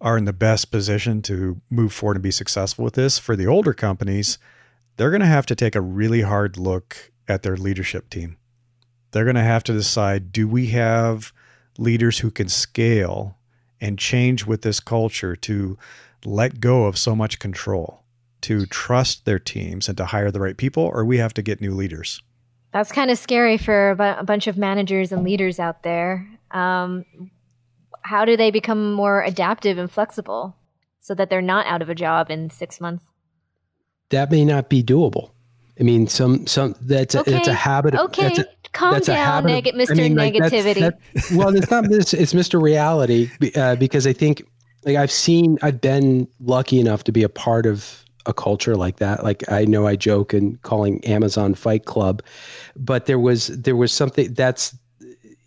are 0.00 0.18
in 0.18 0.24
the 0.24 0.32
best 0.32 0.70
position 0.70 1.22
to 1.22 1.60
move 1.70 1.92
forward 1.92 2.16
and 2.16 2.22
be 2.22 2.30
successful 2.30 2.84
with 2.84 2.94
this. 2.94 3.18
For 3.18 3.36
the 3.36 3.46
older 3.46 3.72
companies, 3.72 4.38
they're 4.96 5.10
going 5.10 5.20
to 5.20 5.26
have 5.26 5.46
to 5.46 5.54
take 5.54 5.74
a 5.74 5.80
really 5.80 6.22
hard 6.22 6.56
look 6.56 7.12
at 7.28 7.42
their 7.42 7.56
leadership 7.56 8.10
team. 8.10 8.36
They're 9.12 9.24
going 9.24 9.36
to 9.36 9.42
have 9.42 9.64
to 9.64 9.72
decide 9.72 10.32
do 10.32 10.48
we 10.48 10.68
have 10.68 11.32
leaders 11.78 12.18
who 12.18 12.30
can 12.30 12.48
scale 12.48 13.38
and 13.80 13.98
change 13.98 14.46
with 14.46 14.62
this 14.62 14.80
culture 14.80 15.36
to 15.36 15.78
let 16.24 16.60
go 16.60 16.84
of 16.84 16.98
so 16.98 17.14
much 17.14 17.38
control, 17.38 18.02
to 18.42 18.66
trust 18.66 19.24
their 19.24 19.38
teams 19.38 19.88
and 19.88 19.96
to 19.98 20.06
hire 20.06 20.30
the 20.30 20.40
right 20.40 20.56
people, 20.56 20.84
or 20.84 21.04
we 21.04 21.18
have 21.18 21.34
to 21.34 21.42
get 21.42 21.60
new 21.60 21.74
leaders? 21.74 22.22
That's 22.72 22.90
kind 22.90 23.10
of 23.10 23.18
scary 23.18 23.58
for 23.58 23.90
a 23.90 24.24
bunch 24.24 24.46
of 24.46 24.56
managers 24.56 25.12
and 25.12 25.24
leaders 25.24 25.58
out 25.58 25.82
there. 25.82 26.28
Um, 26.50 27.04
how 28.02 28.24
do 28.24 28.36
they 28.36 28.50
become 28.50 28.92
more 28.92 29.22
adaptive 29.22 29.78
and 29.78 29.90
flexible 29.90 30.56
so 31.00 31.14
that 31.14 31.30
they're 31.30 31.42
not 31.42 31.66
out 31.66 31.82
of 31.82 31.88
a 31.88 31.94
job 31.94 32.30
in 32.30 32.50
six 32.50 32.80
months? 32.80 33.04
That 34.10 34.30
may 34.30 34.44
not 34.44 34.68
be 34.68 34.82
doable. 34.82 35.30
I 35.80 35.84
mean, 35.84 36.06
some 36.06 36.46
some 36.46 36.74
that's 36.80 37.14
a, 37.14 37.22
that's 37.22 37.48
a 37.48 37.54
habit. 37.54 37.94
Of, 37.94 38.00
okay, 38.06 38.34
a, 38.36 38.44
calm 38.72 39.00
down, 39.00 39.46
neg- 39.46 39.68
of, 39.68 39.74
Mr. 39.74 39.92
I 39.92 39.94
mean, 39.94 40.14
like 40.14 40.34
Negativity. 40.34 40.80
That's, 40.80 40.96
that's, 41.14 41.32
well, 41.32 41.54
it's 41.56 41.70
not 41.70 41.88
this. 41.88 42.12
It's 42.12 42.34
Mr. 42.34 42.60
Reality 42.60 43.30
uh, 43.56 43.76
because 43.76 44.06
I 44.06 44.12
think 44.12 44.46
like 44.84 44.96
I've 44.96 45.10
seen, 45.10 45.58
I've 45.62 45.80
been 45.80 46.28
lucky 46.40 46.78
enough 46.78 47.04
to 47.04 47.12
be 47.12 47.22
a 47.22 47.28
part 47.28 47.66
of 47.66 48.04
a 48.26 48.32
culture 48.32 48.76
like 48.76 48.96
that. 48.96 49.24
Like 49.24 49.50
I 49.50 49.64
know 49.64 49.86
I 49.86 49.96
joke 49.96 50.32
and 50.32 50.60
calling 50.62 51.04
Amazon 51.04 51.54
Fight 51.54 51.84
Club, 51.84 52.22
but 52.76 53.06
there 53.06 53.18
was 53.18 53.48
there 53.48 53.76
was 53.76 53.92
something 53.92 54.32
that's 54.34 54.76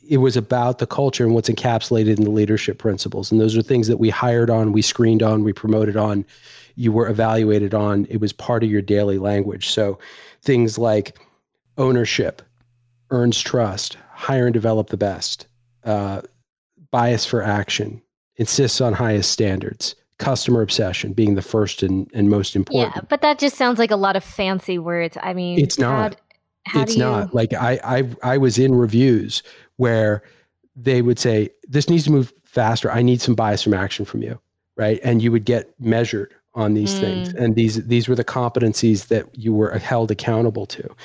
it 0.08 0.18
was 0.18 0.38
about 0.38 0.78
the 0.80 0.88
culture 0.88 1.24
and 1.26 1.34
what's 1.34 1.50
encapsulated 1.50 2.18
in 2.18 2.24
the 2.24 2.30
leadership 2.30 2.78
principles. 2.78 3.32
And 3.32 3.42
those 3.42 3.58
are 3.58 3.62
things 3.62 3.88
that 3.88 3.98
we 3.98 4.10
hired 4.10 4.50
on, 4.50 4.72
we 4.72 4.82
screened 4.82 5.24
on, 5.24 5.44
we 5.44 5.54
promoted 5.54 5.98
on, 5.98 6.26
you 6.76 6.92
were 6.92 7.10
evaluated 7.10 7.74
on. 7.74 8.06
It 8.10 8.18
was 8.22 8.34
part 8.34 8.64
of 8.64 8.70
your 8.70 8.82
daily 8.82 9.18
language. 9.18 9.70
So 9.70 9.98
things 10.42 10.78
like 10.78 11.18
ownership, 11.78 12.42
earns 13.10 13.42
trust, 13.42 13.98
hire 14.12 14.46
and 14.46 14.54
develop 14.54 14.90
the 14.90 14.98
best, 14.98 15.48
uh, 15.84 16.22
bias 16.92 17.26
for 17.26 17.42
action, 17.42 18.02
insists 18.38 18.82
on 18.82 18.94
highest 18.94 19.32
standards, 19.32 19.96
customer 20.18 20.62
obsession 20.62 21.14
being 21.14 21.36
the 21.36 21.42
first 21.42 21.84
and, 21.84 22.10
and 22.14 22.30
most 22.30 22.56
important. 22.56 22.96
Yeah, 22.96 23.02
but 23.10 23.22
that 23.22 23.40
just 23.40 23.58
sounds 23.58 23.80
like 23.80 23.92
a 23.92 23.96
lot 23.96 24.16
of 24.16 24.24
fancy 24.24 24.80
words. 24.80 25.18
I 25.22 25.34
mean, 25.34 25.60
it's 25.60 25.80
not. 25.80 26.16
How, 26.68 26.80
how 26.80 26.82
it's 26.82 26.98
not 26.98 27.34
like 27.34 27.54
I, 27.54 27.80
I 27.84 28.34
I 28.34 28.38
was 28.38 28.58
in 28.58 28.74
reviews 28.74 29.44
where 29.78 30.24
they 30.76 31.02
would 31.02 31.20
say, 31.20 31.50
This 31.68 31.90
needs 31.90 32.06
to 32.06 32.12
move 32.12 32.34
faster. 32.44 32.92
I 32.92 33.02
need 33.02 33.22
some 33.22 33.36
bias 33.36 33.64
from 33.64 33.74
action 33.74 34.06
from 34.06 34.22
you. 34.22 34.40
Right. 34.76 35.00
And 35.04 35.22
you 35.22 35.32
would 35.32 35.46
get 35.46 35.74
measured 35.80 36.34
on 36.54 36.74
these 36.74 36.94
mm. 36.96 37.00
things. 37.00 37.34
And 37.34 37.56
these 37.56 37.86
these 37.86 38.08
were 38.08 38.16
the 38.16 38.26
competencies 38.26 39.08
that 39.08 39.28
you 39.38 39.54
were 39.54 39.78
held 39.78 40.12
accountable 40.12 40.66
to. 40.68 40.96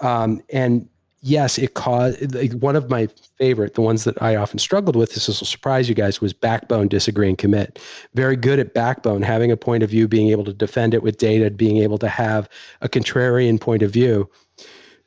Um, 0.00 0.42
and 0.50 0.88
yes, 1.24 1.58
it 1.58 1.74
caused 1.74 2.34
like, 2.34 2.52
one 2.52 2.76
of 2.76 2.90
my 2.90 3.08
favorite, 3.38 3.74
the 3.74 3.80
ones 3.80 4.04
that 4.04 4.20
I 4.22 4.36
often 4.36 4.58
struggled 4.58 4.94
with, 4.94 5.14
this 5.14 5.26
will 5.26 5.34
surprise 5.34 5.88
you 5.88 5.94
guys, 5.94 6.20
was 6.20 6.34
backbone, 6.34 6.86
disagree, 6.86 7.28
and 7.28 7.38
commit. 7.38 7.80
Very 8.14 8.36
good 8.36 8.58
at 8.58 8.74
backbone, 8.74 9.22
having 9.22 9.50
a 9.50 9.56
point 9.56 9.82
of 9.82 9.90
view, 9.90 10.06
being 10.06 10.28
able 10.28 10.44
to 10.44 10.52
defend 10.52 10.92
it 10.92 11.02
with 11.02 11.16
data, 11.16 11.50
being 11.50 11.78
able 11.78 11.98
to 11.98 12.08
have 12.08 12.48
a 12.82 12.88
contrarian 12.88 13.60
point 13.60 13.82
of 13.82 13.90
view 13.90 14.30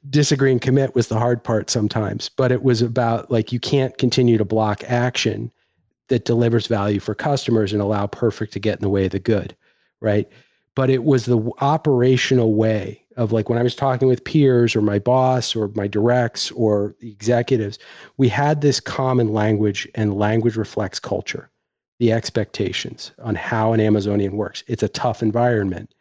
disagree 0.10 0.54
and 0.54 0.62
commit 0.62 0.96
was 0.96 1.10
the 1.10 1.20
hard 1.20 1.44
part 1.44 1.70
sometimes, 1.70 2.30
but 2.30 2.50
it 2.50 2.64
was 2.64 2.82
about 2.82 3.30
like 3.30 3.52
you 3.52 3.60
can't 3.60 3.98
continue 3.98 4.38
to 4.38 4.46
block 4.46 4.82
action 4.86 5.52
that 6.08 6.24
delivers 6.24 6.68
value 6.68 7.02
for 7.02 7.14
customers 7.14 7.74
and 7.74 7.82
allow 7.82 8.08
perfect 8.08 8.54
to 8.54 8.60
get 8.60 8.78
in 8.78 8.84
the 8.84 8.90
way 8.90 9.06
of 9.06 9.12
the 9.12 9.20
good, 9.20 9.54
right? 10.00 10.30
But 10.76 10.90
it 10.90 11.04
was 11.04 11.26
the 11.26 11.52
operational 11.60 12.54
way 12.54 13.04
of 13.18 13.32
like 13.32 13.50
when 13.50 13.58
I 13.58 13.64
was 13.64 13.76
talking 13.76 14.08
with 14.08 14.24
peers 14.24 14.76
or 14.76 14.82
my 14.82 15.00
boss 15.00 15.56
or 15.56 15.70
my 15.76 15.88
directs 15.88 16.52
or 16.52 16.96
the 17.00 17.12
executives, 17.12 17.78
we 18.18 18.30
had 18.30 18.62
this 18.62 18.80
common 18.80 19.34
language 19.34 19.88
and 19.96 20.14
language 20.14 20.56
reflects 20.56 21.00
culture, 21.00 21.50
the 22.00 22.12
expectations 22.12 23.12
on 23.20 23.36
how 23.36 23.74
an 23.74 23.80
Amazonian 23.82 24.38
works. 24.38 24.64
It's 24.68 24.84
a 24.84 24.88
tough 24.88 25.22
environment, 25.22 25.94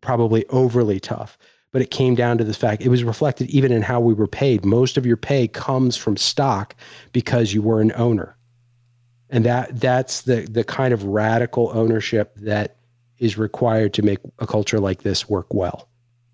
probably 0.00 0.46
overly 0.46 1.00
tough 1.00 1.36
but 1.72 1.82
it 1.82 1.90
came 1.90 2.14
down 2.14 2.38
to 2.38 2.44
the 2.44 2.54
fact 2.54 2.82
it 2.82 2.88
was 2.88 3.04
reflected 3.04 3.48
even 3.50 3.72
in 3.72 3.82
how 3.82 4.00
we 4.00 4.14
were 4.14 4.26
paid. 4.26 4.64
Most 4.64 4.96
of 4.96 5.06
your 5.06 5.16
pay 5.16 5.46
comes 5.48 5.96
from 5.96 6.16
stock 6.16 6.74
because 7.12 7.54
you 7.54 7.62
were 7.62 7.80
an 7.80 7.92
owner. 7.94 8.36
And 9.28 9.44
that 9.44 9.80
that's 9.80 10.22
the 10.22 10.40
the 10.50 10.64
kind 10.64 10.92
of 10.92 11.04
radical 11.04 11.70
ownership 11.72 12.34
that 12.36 12.76
is 13.18 13.38
required 13.38 13.94
to 13.94 14.02
make 14.02 14.18
a 14.40 14.46
culture 14.46 14.80
like 14.80 15.02
this 15.02 15.28
work 15.28 15.54
well. 15.54 15.89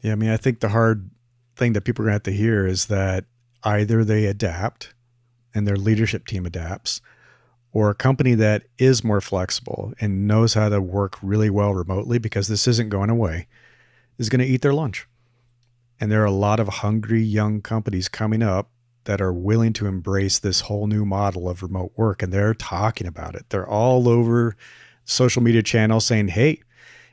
Yeah, 0.06 0.12
I 0.12 0.14
mean, 0.14 0.30
I 0.30 0.36
think 0.36 0.60
the 0.60 0.68
hard 0.68 1.10
thing 1.56 1.72
that 1.72 1.80
people 1.80 2.04
are 2.04 2.06
going 2.06 2.12
to 2.12 2.30
have 2.30 2.34
to 2.34 2.40
hear 2.40 2.64
is 2.64 2.86
that 2.86 3.24
either 3.64 4.04
they 4.04 4.26
adapt 4.26 4.94
and 5.52 5.66
their 5.66 5.76
leadership 5.76 6.28
team 6.28 6.46
adapts, 6.46 7.00
or 7.72 7.90
a 7.90 7.94
company 7.94 8.34
that 8.36 8.62
is 8.78 9.02
more 9.02 9.20
flexible 9.20 9.92
and 10.00 10.28
knows 10.28 10.54
how 10.54 10.68
to 10.68 10.80
work 10.80 11.18
really 11.22 11.50
well 11.50 11.74
remotely 11.74 12.18
because 12.18 12.46
this 12.46 12.68
isn't 12.68 12.88
going 12.88 13.10
away, 13.10 13.48
is 14.16 14.28
going 14.28 14.38
to 14.38 14.46
eat 14.46 14.62
their 14.62 14.72
lunch. 14.72 15.08
And 15.98 16.12
there 16.12 16.22
are 16.22 16.26
a 16.26 16.30
lot 16.30 16.60
of 16.60 16.68
hungry 16.68 17.22
young 17.22 17.60
companies 17.60 18.08
coming 18.08 18.44
up 18.44 18.70
that 19.06 19.20
are 19.20 19.32
willing 19.32 19.72
to 19.72 19.88
embrace 19.88 20.38
this 20.38 20.60
whole 20.60 20.86
new 20.86 21.04
model 21.04 21.48
of 21.48 21.64
remote 21.64 21.90
work 21.96 22.22
and 22.22 22.32
they're 22.32 22.54
talking 22.54 23.08
about 23.08 23.34
it. 23.34 23.46
They're 23.48 23.68
all 23.68 24.08
over 24.08 24.54
social 25.04 25.42
media 25.42 25.64
channels 25.64 26.06
saying, 26.06 26.28
"Hey, 26.28 26.60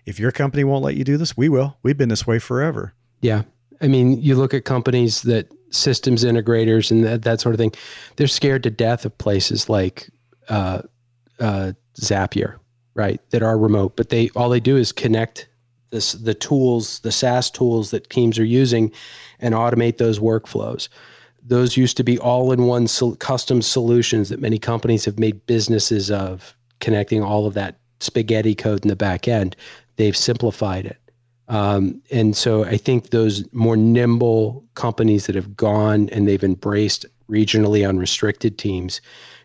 if 0.05 0.19
your 0.19 0.31
company 0.31 0.63
won't 0.63 0.83
let 0.83 0.95
you 0.95 1.03
do 1.03 1.17
this, 1.17 1.37
we 1.37 1.49
will. 1.49 1.77
We've 1.83 1.97
been 1.97 2.09
this 2.09 2.27
way 2.27 2.39
forever." 2.39 2.93
Yeah. 3.21 3.43
I 3.81 3.87
mean, 3.87 4.21
you 4.21 4.35
look 4.35 4.53
at 4.53 4.65
companies 4.65 5.23
that 5.23 5.51
systems 5.71 6.23
integrators 6.23 6.91
and 6.91 7.03
that, 7.03 7.23
that 7.23 7.41
sort 7.41 7.55
of 7.55 7.59
thing, 7.59 7.73
they're 8.15 8.27
scared 8.27 8.63
to 8.63 8.69
death 8.69 9.05
of 9.05 9.17
places 9.17 9.67
like 9.67 10.09
uh, 10.47 10.83
uh, 11.39 11.73
Zapier, 11.99 12.57
right? 12.93 13.19
That 13.31 13.43
are 13.43 13.57
remote, 13.57 13.95
but 13.95 14.09
they 14.09 14.29
all 14.35 14.49
they 14.49 14.59
do 14.59 14.77
is 14.77 14.91
connect 14.91 15.49
this 15.89 16.13
the 16.13 16.33
tools, 16.33 16.99
the 16.99 17.11
SaaS 17.11 17.49
tools 17.49 17.91
that 17.91 18.09
teams 18.09 18.37
are 18.39 18.45
using, 18.45 18.91
and 19.39 19.53
automate 19.53 19.97
those 19.97 20.19
workflows. 20.19 20.89
Those 21.45 21.75
used 21.75 21.97
to 21.97 22.03
be 22.03 22.17
all-in-one 22.17 22.87
sol- 22.87 23.15
custom 23.15 23.61
solutions 23.61 24.29
that 24.29 24.39
many 24.39 24.57
companies 24.57 25.05
have 25.05 25.19
made 25.19 25.45
businesses 25.45 26.09
of, 26.09 26.55
connecting 26.79 27.21
all 27.21 27.45
of 27.45 27.53
that 27.53 27.79
spaghetti 27.99 28.55
code 28.55 28.83
in 28.83 28.87
the 28.87 28.95
back 28.95 29.27
end. 29.27 29.55
They've 29.95 30.17
simplified 30.17 30.86
it. 30.86 30.97
Um, 31.47 32.01
and 32.12 32.36
so 32.36 32.63
I 32.63 32.77
think 32.77 33.10
those 33.10 33.43
more 33.53 33.75
nimble 33.75 34.63
companies 34.75 35.25
that 35.27 35.36
have 35.36 35.56
gone 35.56 36.10
and 36.10 36.27
they've 36.27 36.43
embraced 36.43 37.06
regionally 37.29 37.88
unrestricted 37.88 38.58
teams 38.58 39.01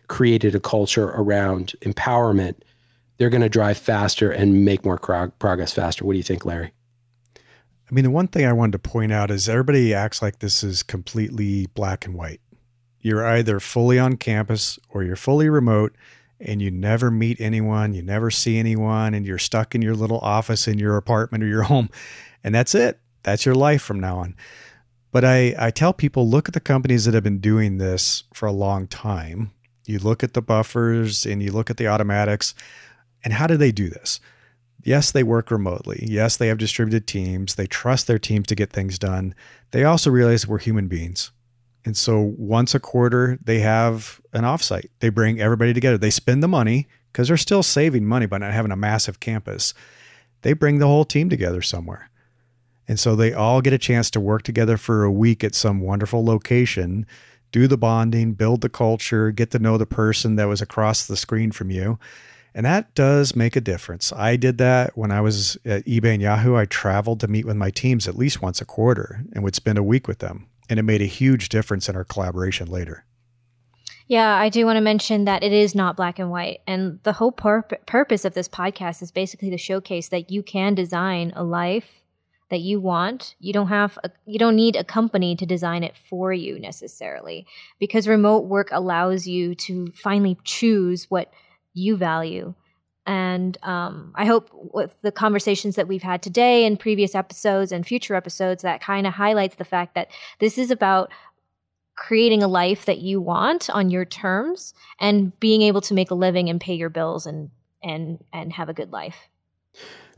created 0.07 0.55
a 0.55 0.59
culture 0.59 1.09
around 1.09 1.75
empowerment. 1.81 2.55
They're 3.17 3.29
going 3.29 3.41
to 3.41 3.49
drive 3.49 3.77
faster 3.77 4.31
and 4.31 4.63
make 4.65 4.85
more 4.85 4.97
progress 4.97 5.73
faster. 5.73 6.05
What 6.05 6.13
do 6.13 6.17
you 6.17 6.23
think, 6.23 6.45
Larry? 6.45 6.71
I 7.35 7.93
mean, 7.95 8.03
the 8.03 8.11
one 8.11 8.27
thing 8.27 8.45
I 8.45 8.53
wanted 8.53 8.73
to 8.73 8.89
point 8.89 9.11
out 9.11 9.31
is 9.31 9.49
everybody 9.49 9.93
acts 9.93 10.21
like 10.21 10.39
this 10.39 10.63
is 10.63 10.83
completely 10.83 11.67
black 11.73 12.05
and 12.05 12.15
white. 12.15 12.39
You're 13.01 13.25
either 13.25 13.59
fully 13.59 13.97
on 13.97 14.17
campus 14.17 14.77
or 14.89 15.03
you're 15.03 15.15
fully 15.15 15.49
remote 15.49 15.95
and 16.39 16.61
you 16.61 16.71
never 16.71 17.11
meet 17.11 17.41
anyone, 17.41 17.93
you 17.93 18.01
never 18.01 18.31
see 18.31 18.57
anyone, 18.57 19.13
and 19.13 19.25
you're 19.25 19.37
stuck 19.37 19.75
in 19.75 19.81
your 19.81 19.95
little 19.95 20.19
office 20.19 20.67
in 20.67 20.79
your 20.79 20.97
apartment 20.97 21.43
or 21.43 21.47
your 21.47 21.63
home. 21.73 21.89
And 22.43 22.55
that's 22.55 22.73
it. 22.73 22.99
That's 23.23 23.45
your 23.45 23.55
life 23.55 23.81
from 23.81 23.99
now 23.99 24.19
on. 24.19 24.35
But 25.11 25.25
I, 25.25 25.55
I 25.57 25.71
tell 25.71 25.91
people 25.93 26.27
look 26.29 26.47
at 26.47 26.53
the 26.53 26.59
companies 26.59 27.05
that 27.05 27.13
have 27.13 27.23
been 27.23 27.39
doing 27.39 27.77
this 27.77 28.23
for 28.33 28.45
a 28.45 28.51
long 28.51 28.87
time. 28.87 29.51
You 29.85 29.99
look 29.99 30.23
at 30.23 30.33
the 30.33 30.41
buffers 30.41 31.25
and 31.25 31.41
you 31.41 31.51
look 31.51 31.69
at 31.69 31.77
the 31.77 31.85
Automattics. 31.85 32.53
and 33.23 33.33
how 33.33 33.47
do 33.47 33.57
they 33.57 33.71
do 33.71 33.89
this? 33.89 34.19
Yes, 34.83 35.11
they 35.11 35.23
work 35.23 35.51
remotely. 35.51 36.05
Yes, 36.07 36.37
they 36.37 36.47
have 36.47 36.57
distributed 36.57 37.05
teams. 37.05 37.55
They 37.55 37.67
trust 37.67 38.07
their 38.07 38.19
teams 38.19 38.47
to 38.47 38.55
get 38.55 38.71
things 38.71 38.97
done. 38.97 39.35
They 39.71 39.83
also 39.83 40.09
realize 40.09 40.47
we're 40.47 40.59
human 40.59 40.87
beings. 40.87 41.31
And 41.89 41.97
so 41.97 42.35
once 42.37 42.75
a 42.75 42.79
quarter, 42.79 43.39
they 43.43 43.61
have 43.61 44.21
an 44.31 44.43
offsite. 44.43 44.89
They 44.99 45.09
bring 45.09 45.41
everybody 45.41 45.73
together. 45.73 45.97
They 45.97 46.11
spend 46.11 46.43
the 46.43 46.47
money 46.47 46.87
because 47.11 47.29
they're 47.29 47.35
still 47.35 47.63
saving 47.63 48.05
money 48.05 48.27
by 48.27 48.37
not 48.37 48.53
having 48.53 48.71
a 48.71 48.75
massive 48.75 49.19
campus. 49.19 49.73
They 50.43 50.53
bring 50.53 50.77
the 50.77 50.85
whole 50.85 51.03
team 51.03 51.31
together 51.31 51.63
somewhere. 51.63 52.11
And 52.87 52.99
so 52.99 53.15
they 53.15 53.33
all 53.33 53.61
get 53.61 53.73
a 53.73 53.79
chance 53.79 54.11
to 54.11 54.19
work 54.19 54.43
together 54.43 54.77
for 54.77 55.03
a 55.03 55.11
week 55.11 55.43
at 55.43 55.55
some 55.55 55.81
wonderful 55.81 56.23
location, 56.23 57.07
do 57.51 57.65
the 57.65 57.75
bonding, 57.75 58.33
build 58.33 58.61
the 58.61 58.69
culture, 58.69 59.31
get 59.31 59.49
to 59.49 59.57
know 59.57 59.79
the 59.79 59.87
person 59.87 60.35
that 60.35 60.47
was 60.47 60.61
across 60.61 61.07
the 61.07 61.17
screen 61.17 61.51
from 61.51 61.71
you. 61.71 61.97
And 62.53 62.67
that 62.67 62.93
does 62.93 63.35
make 63.35 63.55
a 63.55 63.61
difference. 63.61 64.13
I 64.13 64.35
did 64.35 64.59
that 64.59 64.95
when 64.95 65.09
I 65.09 65.21
was 65.21 65.57
at 65.65 65.85
eBay 65.85 66.13
and 66.13 66.21
Yahoo. 66.21 66.55
I 66.55 66.65
traveled 66.65 67.19
to 67.21 67.27
meet 67.27 67.47
with 67.47 67.57
my 67.57 67.71
teams 67.71 68.07
at 68.07 68.15
least 68.15 68.43
once 68.43 68.61
a 68.61 68.65
quarter 68.65 69.25
and 69.33 69.43
would 69.43 69.55
spend 69.55 69.79
a 69.79 69.83
week 69.83 70.07
with 70.07 70.19
them 70.19 70.45
and 70.69 70.79
it 70.79 70.83
made 70.83 71.01
a 71.01 71.05
huge 71.05 71.49
difference 71.49 71.89
in 71.89 71.95
our 71.95 72.03
collaboration 72.03 72.69
later. 72.69 73.05
Yeah, 74.07 74.35
I 74.35 74.49
do 74.49 74.65
want 74.65 74.77
to 74.77 74.81
mention 74.81 75.25
that 75.25 75.43
it 75.43 75.51
is 75.51 75.75
not 75.75 75.95
black 75.95 76.17
and 76.17 76.31
white. 76.31 76.61
And 76.65 76.99
the 77.03 77.13
whole 77.13 77.31
pur- 77.31 77.61
purpose 77.61 78.25
of 78.25 78.33
this 78.33 78.47
podcast 78.47 79.03
is 79.03 79.11
basically 79.11 79.51
to 79.51 79.57
showcase 79.57 80.09
that 80.09 80.31
you 80.31 80.41
can 80.41 80.73
design 80.73 81.31
a 81.35 81.43
life 81.43 82.01
that 82.49 82.61
you 82.61 82.79
want. 82.79 83.35
You 83.39 83.53
don't 83.53 83.67
have 83.67 83.99
a, 84.03 84.09
you 84.25 84.39
don't 84.39 84.55
need 84.55 84.75
a 84.75 84.83
company 84.83 85.35
to 85.35 85.45
design 85.45 85.83
it 85.83 85.95
for 85.95 86.33
you 86.33 86.59
necessarily 86.59 87.45
because 87.79 88.07
remote 88.07 88.45
work 88.45 88.69
allows 88.71 89.27
you 89.27 89.53
to 89.55 89.87
finally 89.93 90.37
choose 90.43 91.05
what 91.09 91.31
you 91.75 91.95
value 91.95 92.55
and 93.09 93.57
um, 93.63 94.11
I 94.13 94.25
hope 94.25 94.51
with 94.53 95.01
the 95.01 95.11
conversations 95.11 95.75
that 95.77 95.87
we've 95.87 96.03
had 96.03 96.21
today 96.21 96.63
and 96.63 96.79
previous 96.79 97.15
episodes 97.15 97.71
and 97.71 97.83
future 97.83 98.13
episodes, 98.13 98.61
that 98.61 98.81
kind 98.81 99.07
of 99.07 99.13
highlights 99.13 99.55
the 99.55 99.65
fact 99.65 99.95
that 99.95 100.11
this 100.37 100.59
is 100.59 100.69
about 100.69 101.11
creating 101.95 102.43
a 102.43 102.47
life 102.47 102.85
that 102.85 102.99
you 102.99 103.19
want 103.19 103.67
on 103.71 103.89
your 103.89 104.05
terms 104.05 104.75
and 104.99 105.37
being 105.39 105.63
able 105.63 105.81
to 105.81 105.95
make 105.95 106.11
a 106.11 106.13
living 106.13 106.51
and 106.51 106.61
pay 106.61 106.75
your 106.75 106.89
bills 106.89 107.25
and 107.25 107.49
and 107.81 108.23
and 108.31 108.53
have 108.53 108.69
a 108.69 108.73
good 108.75 108.91
life. 108.91 109.27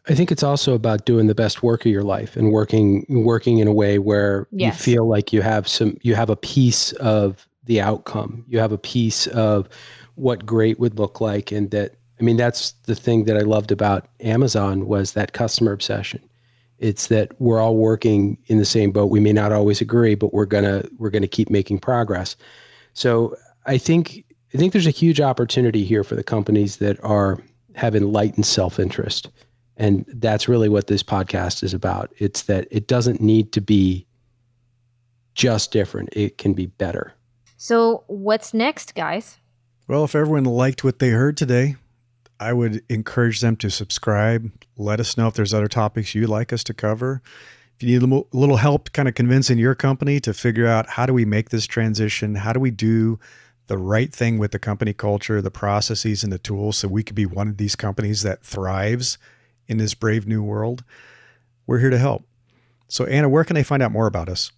I 0.09 0.13
think 0.13 0.29
it's 0.29 0.43
also 0.43 0.73
about 0.73 1.05
doing 1.05 1.27
the 1.27 1.35
best 1.35 1.63
work 1.63 1.85
of 1.85 1.93
your 1.93 2.03
life 2.03 2.35
and 2.35 2.51
working 2.51 3.05
working 3.07 3.59
in 3.59 3.69
a 3.69 3.73
way 3.73 3.99
where 3.99 4.49
yes. 4.51 4.85
you 4.85 4.95
feel 4.95 5.07
like 5.07 5.31
you 5.31 5.41
have 5.41 5.65
some 5.65 5.97
you 6.01 6.15
have 6.15 6.29
a 6.29 6.35
piece 6.35 6.91
of 6.93 7.47
the 7.63 7.79
outcome. 7.79 8.43
You 8.49 8.59
have 8.59 8.73
a 8.73 8.77
piece 8.77 9.27
of 9.27 9.69
what 10.15 10.45
great 10.45 10.77
would 10.77 10.99
look 10.99 11.21
like 11.21 11.53
and 11.53 11.71
that 11.71 11.95
I 12.21 12.23
mean, 12.23 12.37
that's 12.37 12.73
the 12.83 12.93
thing 12.93 13.23
that 13.23 13.35
I 13.35 13.41
loved 13.41 13.71
about 13.71 14.07
Amazon 14.19 14.85
was 14.85 15.13
that 15.13 15.33
customer 15.33 15.71
obsession. 15.71 16.21
It's 16.77 17.07
that 17.07 17.31
we're 17.41 17.59
all 17.59 17.75
working 17.75 18.37
in 18.45 18.59
the 18.59 18.65
same 18.65 18.91
boat. 18.91 19.07
We 19.07 19.19
may 19.19 19.33
not 19.33 19.51
always 19.51 19.81
agree, 19.81 20.13
but 20.13 20.31
we're 20.31 20.45
gonna 20.45 20.83
we're 20.97 21.09
gonna 21.09 21.27
keep 21.27 21.49
making 21.49 21.79
progress. 21.79 22.35
So 22.93 23.35
I 23.65 23.79
think 23.79 24.23
I 24.53 24.57
think 24.57 24.71
there's 24.71 24.87
a 24.87 24.91
huge 24.91 25.19
opportunity 25.19 25.83
here 25.83 26.03
for 26.03 26.15
the 26.15 26.23
companies 26.23 26.77
that 26.77 27.03
are 27.03 27.39
have 27.75 27.95
enlightened 27.95 28.45
self-interest. 28.45 29.29
And 29.77 30.05
that's 30.07 30.47
really 30.47 30.69
what 30.69 30.87
this 30.87 31.01
podcast 31.01 31.63
is 31.63 31.73
about. 31.73 32.13
It's 32.17 32.43
that 32.43 32.67
it 32.69 32.87
doesn't 32.87 33.19
need 33.19 33.51
to 33.53 33.61
be 33.61 34.05
just 35.33 35.71
different. 35.71 36.09
It 36.11 36.37
can 36.37 36.53
be 36.53 36.67
better. 36.67 37.13
So 37.57 38.03
what's 38.07 38.53
next, 38.53 38.93
guys? 38.93 39.39
Well, 39.87 40.03
if 40.03 40.13
everyone 40.13 40.43
liked 40.43 40.83
what 40.83 40.99
they 40.99 41.09
heard 41.09 41.37
today, 41.37 41.77
I 42.41 42.51
would 42.53 42.83
encourage 42.89 43.39
them 43.39 43.55
to 43.57 43.69
subscribe. 43.69 44.51
Let 44.75 44.99
us 44.99 45.15
know 45.15 45.27
if 45.27 45.35
there's 45.35 45.53
other 45.53 45.67
topics 45.67 46.15
you'd 46.15 46.27
like 46.27 46.51
us 46.51 46.63
to 46.65 46.73
cover. 46.73 47.21
If 47.75 47.83
you 47.83 47.99
need 47.99 48.01
a 48.01 48.23
little 48.35 48.57
help 48.57 48.91
kind 48.93 49.07
of 49.07 49.13
convincing 49.13 49.59
your 49.59 49.75
company 49.75 50.19
to 50.21 50.33
figure 50.33 50.65
out 50.65 50.89
how 50.89 51.05
do 51.05 51.13
we 51.13 51.23
make 51.23 51.51
this 51.51 51.67
transition? 51.67 52.33
How 52.35 52.51
do 52.51 52.59
we 52.59 52.71
do 52.71 53.19
the 53.67 53.77
right 53.77 54.11
thing 54.11 54.39
with 54.39 54.51
the 54.51 54.59
company 54.59 54.91
culture, 54.91 55.39
the 55.39 55.51
processes, 55.51 56.23
and 56.23 56.33
the 56.33 56.39
tools 56.39 56.77
so 56.77 56.87
we 56.87 57.03
could 57.03 57.15
be 57.15 57.27
one 57.27 57.47
of 57.47 57.57
these 57.57 57.75
companies 57.75 58.23
that 58.23 58.43
thrives 58.43 59.19
in 59.67 59.77
this 59.77 59.93
brave 59.93 60.27
new 60.27 60.41
world? 60.41 60.83
We're 61.67 61.77
here 61.77 61.91
to 61.91 61.99
help. 61.99 62.23
So, 62.87 63.05
Anna, 63.05 63.29
where 63.29 63.43
can 63.43 63.53
they 63.53 63.63
find 63.63 63.83
out 63.83 63.91
more 63.91 64.07
about 64.07 64.29
us? 64.29 64.51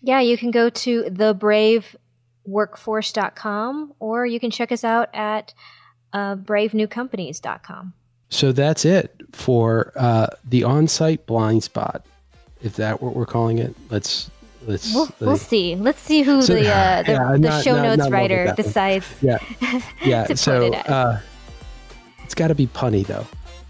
Yeah, 0.00 0.20
you 0.20 0.38
can 0.38 0.52
go 0.52 0.70
to 0.70 1.02
thebraveworkforce.com 1.02 3.94
or 3.98 4.24
you 4.24 4.38
can 4.38 4.52
check 4.52 4.70
us 4.70 4.84
out 4.84 5.08
at 5.12 5.52
uh, 6.12 6.36
bravenewcompanies.com. 6.36 7.94
So 8.30 8.52
that's 8.52 8.84
it 8.84 9.22
for 9.32 9.92
uh, 9.96 10.28
the 10.44 10.64
on-site 10.64 11.26
blind 11.26 11.64
spot. 11.64 12.04
If 12.62 12.76
that 12.76 13.00
what 13.00 13.14
we're 13.14 13.26
calling 13.26 13.58
it, 13.58 13.74
let's 13.88 14.30
let's 14.66 14.92
we'll, 14.92 15.08
we'll 15.20 15.36
see. 15.36 15.76
Let's 15.76 16.00
see 16.00 16.22
who 16.22 16.42
so, 16.42 16.54
the 16.54 16.68
uh, 16.68 17.02
the, 17.06 17.12
yeah, 17.12 17.32
the 17.32 17.38
not, 17.38 17.64
show 17.64 17.76
not, 17.76 17.82
notes 17.82 17.98
not 17.98 18.10
writer 18.10 18.52
decides. 18.56 19.06
Yeah, 19.22 19.38
yeah. 20.04 20.34
so 20.34 20.66
it 20.66 20.90
uh, 20.90 21.18
it's 22.24 22.34
got 22.34 22.48
to 22.48 22.54
be 22.54 22.66
punny 22.66 23.06
though. 23.06 23.26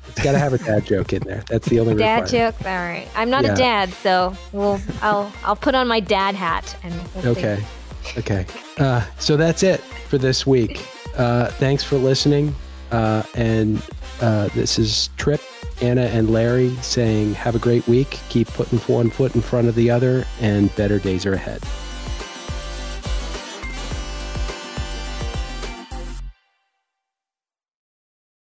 It's 0.09 0.23
got 0.23 0.33
to 0.33 0.39
have 0.39 0.55
a 0.55 0.59
dad 0.59 0.87
joke 0.87 1.12
in 1.12 1.23
there. 1.23 1.45
That's 1.49 1.69
the 1.69 1.81
only 1.81 1.95
dad 1.95 2.27
jokes. 2.29 2.65
All 2.65 2.73
right, 2.73 3.07
I'm 3.15 3.31
not 3.31 3.45
yeah. 3.45 3.53
a 3.53 3.57
dad, 3.57 3.91
so 3.91 4.35
we'll 4.53 4.81
I'll 5.03 5.31
I'll 5.45 5.57
put 5.57 5.75
on 5.75 5.87
my 5.87 6.01
dad 6.01 6.35
hat 6.35 6.77
and 6.83 6.95
we'll 7.15 7.29
okay, 7.29 7.62
see. 8.03 8.21
okay. 8.21 8.47
Uh, 8.79 9.05
so 9.19 9.37
that's 9.37 9.62
it 9.62 9.81
for 9.81 10.17
this 10.17 10.47
week. 10.47 10.85
Uh, 11.19 11.51
thanks 11.53 11.83
for 11.83 11.97
listening. 11.97 12.55
Uh, 12.91 13.23
and 13.35 13.83
uh, 14.23 14.49
this 14.55 14.79
is 14.79 15.11
Trip, 15.16 15.41
Anna, 15.83 16.03
and 16.03 16.31
Larry 16.31 16.75
saying, 16.77 17.35
have 17.35 17.55
a 17.55 17.59
great 17.59 17.87
week. 17.87 18.21
Keep 18.29 18.49
putting 18.49 18.79
one 18.81 19.11
foot 19.11 19.35
in 19.35 19.43
front 19.43 19.69
of 19.69 19.75
the 19.75 19.91
other, 19.91 20.25
and 20.41 20.75
better 20.77 20.99
days 20.99 21.27
are 21.27 21.35
ahead. 21.35 21.62